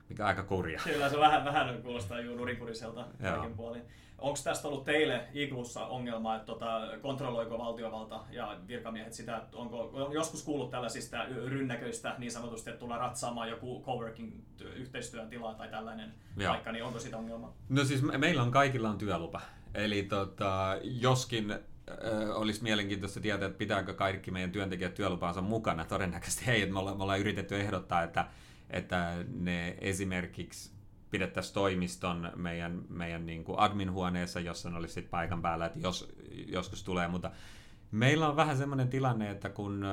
[0.10, 0.82] mikä aika kurja.
[0.84, 3.82] Kyllä se vähän, vähän kuulostaa juu nurinkuriselta kaiken puolin.
[4.18, 9.90] Onko tästä ollut teille Iglussa ongelma, että tota, kontrolloiko valtiovalta ja virkamiehet sitä, että onko
[9.94, 14.34] on joskus kuullut tällaisista rynnäköistä niin sanotusti, että tullaan ratsaamaan joku coworking
[14.76, 16.52] yhteistyön tilaa tai tällainen Joo.
[16.52, 17.54] paikka, niin onko sitä ongelma?
[17.70, 19.42] No siis me, meillä on kaikilla on työlupa.
[19.74, 21.56] Eli tota, joskin
[22.34, 25.86] olisi mielenkiintoista tietää, että pitääkö kaikki meidän työntekijät työlupaansa mukana.
[25.86, 28.26] Todennäköisesti ei, että me ollaan, me ollaan yritetty ehdottaa, että
[28.70, 30.72] että ne esimerkiksi
[31.12, 36.14] pidettäisiin toimiston meidän, meidän niin kuin admin-huoneessa, jossa ne olisi sit paikan päällä, että jos
[36.48, 37.32] joskus tulee, mutta
[37.92, 39.86] meillä on vähän semmoinen tilanne, että kun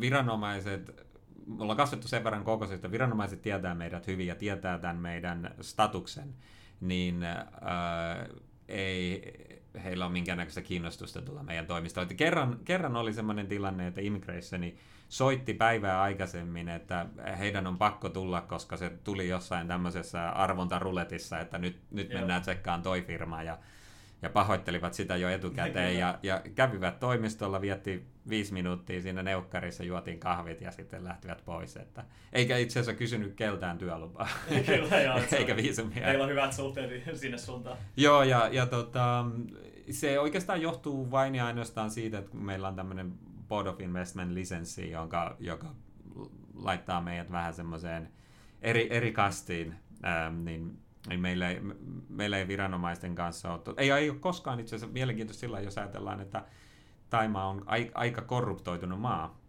[0.00, 1.06] viranomaiset,
[1.46, 5.54] me ollaan kasvettu sen verran kokoisesti, että viranomaiset tietää meidät hyvin ja tietää tämän meidän
[5.60, 6.34] statuksen,
[6.80, 8.26] niin ää,
[8.68, 9.32] ei
[9.84, 12.08] heillä ole minkäännäköistä kiinnostusta tulla meidän toimistoon.
[12.08, 14.76] Kerran, kerran oli semmoinen tilanne, että Immigrationi
[15.12, 17.06] soitti päivää aikaisemmin, että
[17.38, 22.82] heidän on pakko tulla, koska se tuli jossain tämmöisessä arvontaruletissa, että nyt, nyt mennään tsekkaan
[22.82, 23.58] toi firma ja,
[24.22, 30.20] ja pahoittelivat sitä jo etukäteen ja, ja kävivät toimistolla, vietti viisi minuuttia siinä neukkarissa, juotiin
[30.20, 31.76] kahvit ja sitten lähtivät pois.
[31.76, 34.28] Että, eikä itse asiassa kysynyt keltään työlupaa.
[34.66, 36.06] Kyllä, joo, eikä viisumia.
[36.06, 37.76] Meillä on hyvät suhteet sinne suuntaan.
[37.96, 39.24] Joo, ja, ja tota,
[39.90, 43.12] se oikeastaan johtuu vain ja ainoastaan siitä, että meillä on tämmöinen
[43.52, 45.74] Board of Investment lisenssi, jonka, joka
[46.54, 48.08] laittaa meidät vähän semmoiseen
[48.62, 49.74] eri, eri kastiin,
[50.04, 50.78] ähm, niin,
[51.08, 51.60] niin meillä, ei,
[52.08, 56.20] meillä ei viranomaisten kanssa ole, ei, ei ole koskaan itse asiassa mielenkiintoista sillä, jos ajatellaan,
[56.20, 56.44] että
[57.10, 59.40] Taima on aika korruptoitunut maa.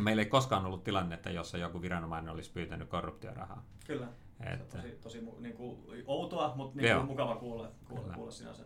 [0.00, 3.64] Meillä ei koskaan ollut tilannetta, jossa joku viranomainen olisi pyytänyt korruptiorahaa.
[3.86, 4.08] Kyllä.
[4.40, 4.72] Että...
[4.72, 8.64] Se on tosi, tosi niin kuin, outoa, mutta niin kuin, mukava kuulla, kuulla, kuulla sinänsä.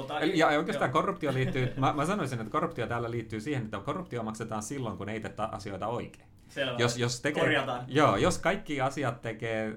[0.00, 4.22] Tota, ja oikeastaan korruptio liittyy, mä, mä sanoisin, että korruptio täällä liittyy siihen, että korruptio
[4.22, 6.26] maksetaan silloin, kun ei tee asioita oikein.
[6.48, 6.76] Selvä.
[6.78, 7.84] Jos, jos tekee, Korjataan.
[7.88, 9.76] Joo, jos kaikki asiat tekee,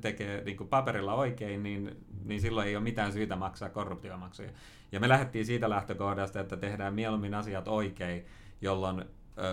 [0.00, 4.50] tekee niin kuin paperilla oikein, niin, niin silloin ei ole mitään syytä maksaa korruptiomaksuja.
[4.92, 8.26] Ja me lähdettiin siitä lähtökohdasta, että tehdään mieluummin asiat oikein,
[8.60, 9.04] jolloin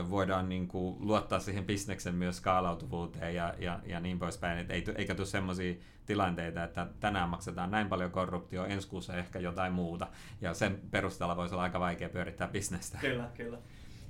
[0.10, 4.60] voidaan niin kuin luottaa siihen bisneksen myös skaalautuvuuteen ja, ja, ja niin poispäin.
[4.60, 5.74] Et ei, eikä tule sellaisia
[6.06, 10.08] tilanteita, että tänään maksetaan näin paljon korruptio, ensi kuussa ehkä jotain muuta.
[10.42, 12.98] Ja sen perusteella voisi olla aika vaikea pyörittää bisnestä.
[13.02, 13.58] Kyllä, kyllä.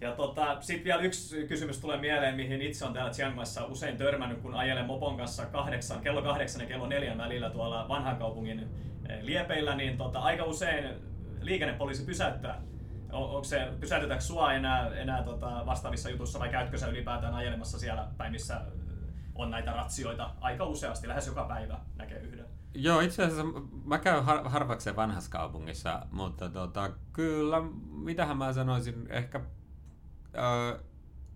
[0.01, 3.97] Ja tota, sitten vielä yksi kysymys tulee mieleen, mihin itse on täällä Chiang Maissa usein
[3.97, 8.67] törmännyt, kun ajelen Mopon kanssa kahdeksan, kello kahdeksan ja kello neljän välillä tuolla vanhan kaupungin
[9.21, 10.89] liepeillä, niin tota, aika usein
[11.41, 12.61] liikennepoliisi pysäyttää
[13.14, 18.07] onko se, pysäytetäänkö sua enää, enää tota vastaavissa jutussa vai käytkö sä ylipäätään ajelemassa siellä
[18.18, 18.61] päin, missä
[19.36, 22.45] on näitä ratsioita aika useasti, lähes joka päivä näkee yhden?
[22.74, 23.43] Joo, itse asiassa
[23.86, 27.61] mä käyn har- harvakseen vanhassa kaupungissa, mutta tota, kyllä,
[27.91, 29.41] mitähän mä sanoisin, ehkä
[30.36, 30.80] ö,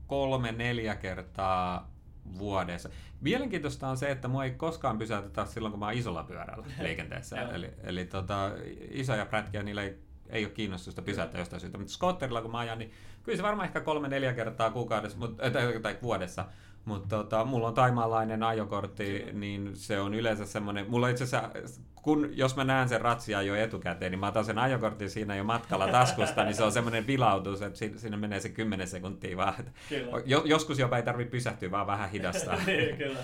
[0.07, 1.91] kolme, neljä kertaa
[2.37, 2.89] vuodessa.
[3.21, 7.41] Mielenkiintoista on se, että mua ei koskaan pysäytetä silloin, kun mä oon isolla pyörällä liikenteessä.
[7.41, 8.51] eli eli tota,
[8.91, 11.77] isoja prätkiä, niillä ei, ei ole kiinnostusta pysäyttää jostain syystä.
[11.77, 12.91] Mutta skotterilla, kun mä ajan, niin
[13.23, 16.45] kyllä se varmaan ehkä kolme-neljä kertaa kuukaudessa mut, tai, tai vuodessa
[16.87, 21.49] mutta tota, mulla on taimaalainen ajokortti, niin se on yleensä semmoinen, mulla itse asiassa,
[21.95, 25.43] kun, jos mä näen sen ratsia jo etukäteen, niin mä otan sen ajokortin siinä jo
[25.43, 29.53] matkalla taskusta, niin se on semmoinen vilautus, että siinä menee se 10 sekuntia vaan.
[29.89, 30.11] Kyllä.
[30.45, 32.55] Joskus jopa ei tarvitse pysähtyä, vaan vähän hidastaa.
[32.65, 33.19] niin, kyllä.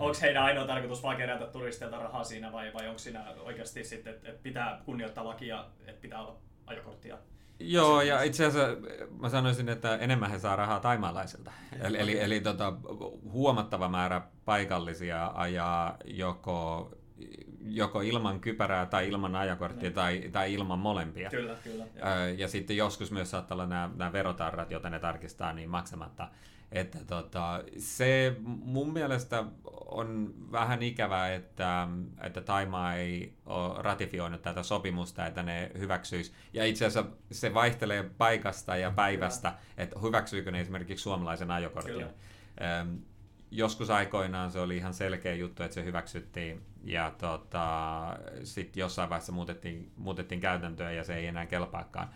[0.00, 4.14] Onko heidän ainoa tarkoitus vaan kerätä turisteilta rahaa siinä vai, vai onko siinä oikeasti sitten,
[4.14, 6.36] että pitää kunnioittaa lakia, että pitää olla
[6.66, 7.18] ajokorttia?
[7.58, 8.76] Joo, ja itse asiassa
[9.20, 11.52] mä sanoisin, että enemmän he saa rahaa taimaalaisilta.
[11.80, 12.72] Eli, eli, eli tota,
[13.22, 16.90] huomattava määrä paikallisia ajaa joko,
[17.64, 21.30] joko ilman kypärää tai ilman ajakorttia tai, tai ilman molempia.
[21.30, 21.86] Kyllä, kyllä.
[22.36, 26.28] Ja sitten joskus myös saattaa olla nämä, nämä verotarrat, joita ne tarkistaa, niin maksamatta.
[26.72, 29.44] Että tota, se mun mielestä
[29.86, 31.88] on vähän ikävää, että,
[32.22, 36.32] että Taimaa ei ole ratifioinut tätä sopimusta, että ne hyväksyisi.
[36.52, 42.06] Ja itse asiassa se vaihtelee paikasta ja päivästä, että hyväksyykö ne esimerkiksi suomalaisen ajokortin.
[42.62, 42.96] Ähm,
[43.50, 49.32] joskus aikoinaan se oli ihan selkeä juttu, että se hyväksyttiin ja tota, sitten jossain vaiheessa
[49.32, 52.08] muutettiin, muutettiin käytäntöä ja se ei enää kelpaakaan.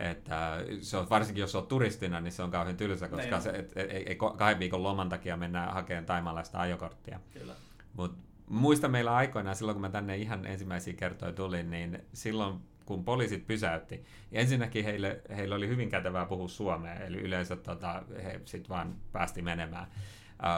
[0.00, 3.50] Että se on, varsinkin jos olet turistina, niin se on kauhean tylsä, koska niin se,
[3.50, 7.20] et, et, ei, kahden viikon loman takia mennään hakemaan taimalaista ajokorttia.
[7.32, 7.52] Kyllä.
[7.92, 13.04] Mut muista meillä aikoinaan, silloin kun mä tänne ihan ensimmäisiä kertoja tulin, niin silloin kun
[13.04, 18.40] poliisit pysäytti, niin ensinnäkin heille, heille oli hyvin kätevää puhua suomea, eli yleensä tota, he
[18.44, 19.86] sitten vaan päästi menemään.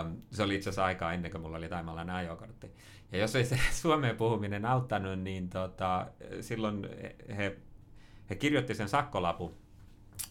[0.04, 2.70] Um, se oli itse asiassa aikaa ennen kuin mulla oli taimalainen ajokortti.
[3.12, 6.06] Ja jos ei se suomeen puhuminen auttanut, niin tota,
[6.40, 6.88] silloin
[7.36, 7.56] he
[8.32, 9.54] he kirjoitti sen sakkolapun.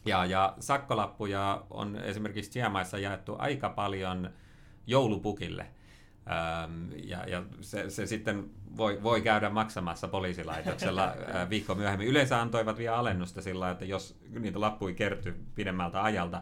[0.05, 4.29] Ja, ja sakkolappuja on esimerkiksi Tiemaissa jaettu aika paljon
[4.87, 5.67] joulupukille.
[6.31, 11.03] Ähm, ja ja se, se sitten voi, voi käydä maksamassa poliisilaitoksella
[11.35, 12.07] äh, viikko myöhemmin.
[12.07, 16.41] Yleensä antoivat vielä alennusta sillä, että jos niitä lappuja kertyi pidemmältä ajalta,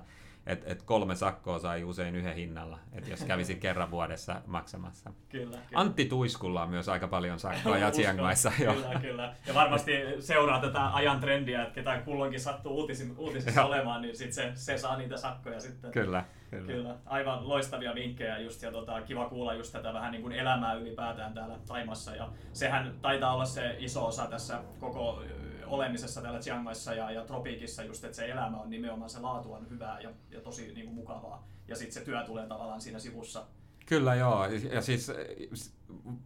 [0.50, 5.10] että et kolme sakkoa sai usein yhden hinnalla, että jos kävisi kerran vuodessa maksamassa.
[5.30, 5.62] Kyllä, kyllä.
[5.74, 8.52] Antti Tuiskulla on myös aika paljon sakkoa ja Chiangmaissa.
[8.58, 9.34] Kyllä, kyllä.
[9.48, 14.34] Ja varmasti seuraa tätä ajan trendiä, että ketä kulloinkin sattuu uutisissa, uutisissa olemaan, niin sit
[14.34, 15.92] se, se saa niitä sakkoja sitten.
[15.92, 16.26] Kyllä.
[16.50, 16.68] Kyllä.
[16.68, 16.96] Kyllä.
[17.06, 21.34] Aivan loistavia vinkkejä just ja tota, kiva kuulla just tätä vähän niin kuin elämää ylipäätään
[21.34, 25.24] täällä Taimassa ja sehän taitaa olla se iso osa tässä koko
[25.70, 29.70] olemisessa täällä Chiangmaissa ja, ja tropiikissa just, että se elämä on nimenomaan, se laatu on
[29.70, 31.48] hyvää ja, ja tosi niin kuin mukavaa.
[31.68, 33.46] Ja sitten se työ tulee tavallaan siinä sivussa.
[33.86, 35.12] Kyllä joo, ja siis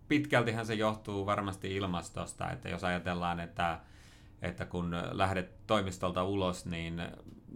[0.08, 3.80] pitkältihän se johtuu varmasti ilmastosta, että jos ajatellaan, että,
[4.42, 7.02] että kun lähdet toimistolta ulos, niin,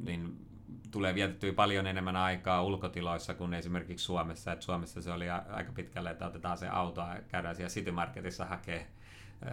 [0.04, 0.48] niin
[0.92, 4.52] tulee vietettyä paljon enemmän aikaa ulkotiloissa kuin esimerkiksi Suomessa.
[4.52, 8.46] Et Suomessa se oli aika pitkälle, että otetaan se auto ja käydään siellä City Marketissa
[8.46, 8.88] hakee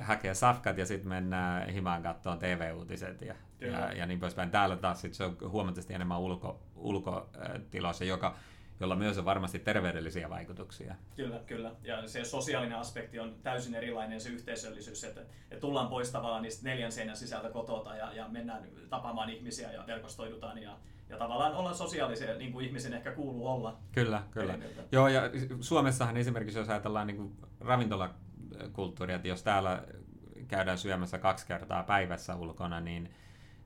[0.02, 4.50] hakee safkat ja sitten mennään himaan katsoa TV-uutiset ja, ja, ja, niin poispäin.
[4.50, 8.36] Täällä taas sit se on huomattavasti enemmän ulko, ulkotiloissa, joka,
[8.80, 10.94] jolla myös on varmasti terveydellisiä vaikutuksia.
[11.16, 11.72] Kyllä, kyllä.
[11.82, 16.68] Ja se sosiaalinen aspekti on täysin erilainen, se yhteisöllisyys, että, että tullaan pois tavallaan niistä
[16.68, 20.76] neljän seinän sisältä kotota ja, ja mennään tapaamaan ihmisiä ja verkostoidutaan ja,
[21.08, 23.78] ja tavallaan olla sosiaalisia, niin kuin ihmisen ehkä kuuluu olla.
[23.92, 24.58] Kyllä, kyllä.
[24.92, 25.22] Joo, ja
[25.60, 28.14] Suomessahan esimerkiksi, jos ajatellaan niin kuin ravintola
[28.72, 29.82] kulttuuri, että jos täällä
[30.48, 33.10] käydään syömässä kaksi kertaa päivässä ulkona, niin,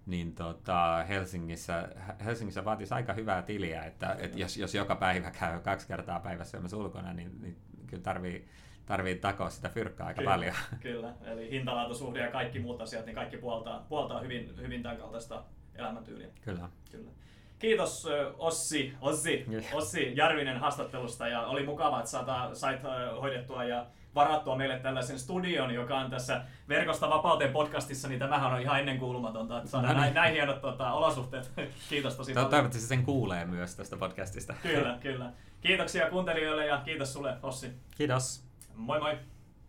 [0.07, 1.89] niin tota Helsingissä,
[2.25, 6.51] Helsingissä vaatisi aika hyvää tiliä, että, että jos, jos joka päivä käy kaksi kertaa päivässä
[6.51, 8.49] syömässä ulkona, niin, niin kyllä tarvii,
[8.87, 10.55] tarvii takoa sitä fyrkkaa aika kyllä, paljon.
[10.81, 15.45] Kyllä, eli hintalaatusuhde ja kaikki muut asiat, niin kaikki puoltaa, puoltaa hyvin, hyvin tämän kaltaista
[15.75, 16.29] elämäntyyliä.
[16.41, 16.69] Kyllä.
[16.91, 17.11] kyllä.
[17.59, 18.09] Kiitos
[18.39, 22.11] Ossi, Ossi, Ossi Järvinen haastattelusta ja oli mukava, että
[22.55, 22.81] sait
[23.21, 23.87] hoidettua ja
[24.19, 29.59] varattua meille tällaisen studion, joka on tässä Verkosta vapauteen podcastissa, niin tämähän on ihan ennenkuulumatonta,
[29.59, 30.15] että saadaan no niin.
[30.15, 31.51] näin, näin hienot tota, olosuhteet.
[31.91, 32.51] Kiitos tosi paljon.
[32.51, 34.55] Toivottavasti sen kuulee myös tästä podcastista.
[34.63, 35.33] Kyllä, kyllä.
[35.61, 37.73] Kiitoksia kuuntelijoille ja kiitos sulle, Ossi.
[37.97, 38.45] Kiitos.
[38.75, 39.19] Moi moi.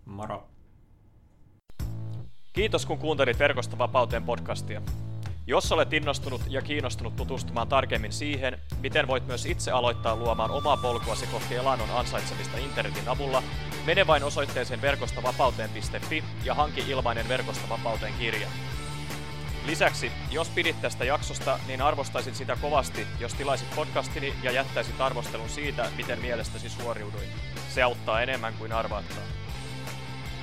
[0.06, 0.48] Moro.
[2.54, 4.82] Kiitos kun kuuntelit Verkosta vapauteen podcastia.
[5.48, 10.78] Jos olet innostunut ja kiinnostunut tutustumaan tarkemmin siihen, miten voit myös itse aloittaa luomaan omaa
[10.78, 13.44] polkuasi kohti elannon ansaitsemista internetin avulla,
[13.90, 18.48] mene vain osoitteeseen verkostavapauteen.fi ja hanki ilmainen Verkosta vapauteen kirja.
[19.66, 25.50] Lisäksi, jos pidit tästä jaksosta, niin arvostaisin sitä kovasti, jos tilaisit podcastini ja jättäisit arvostelun
[25.50, 27.30] siitä, miten mielestäsi suoriuduin.
[27.70, 29.24] Se auttaa enemmän kuin arvaattaa.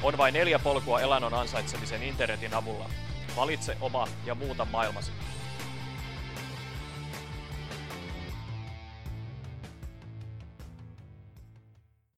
[0.02, 2.90] On vain neljä polkua elannon ansaitsemisen internetin avulla.
[3.36, 5.12] Valitse oma ja muuta maailmasi.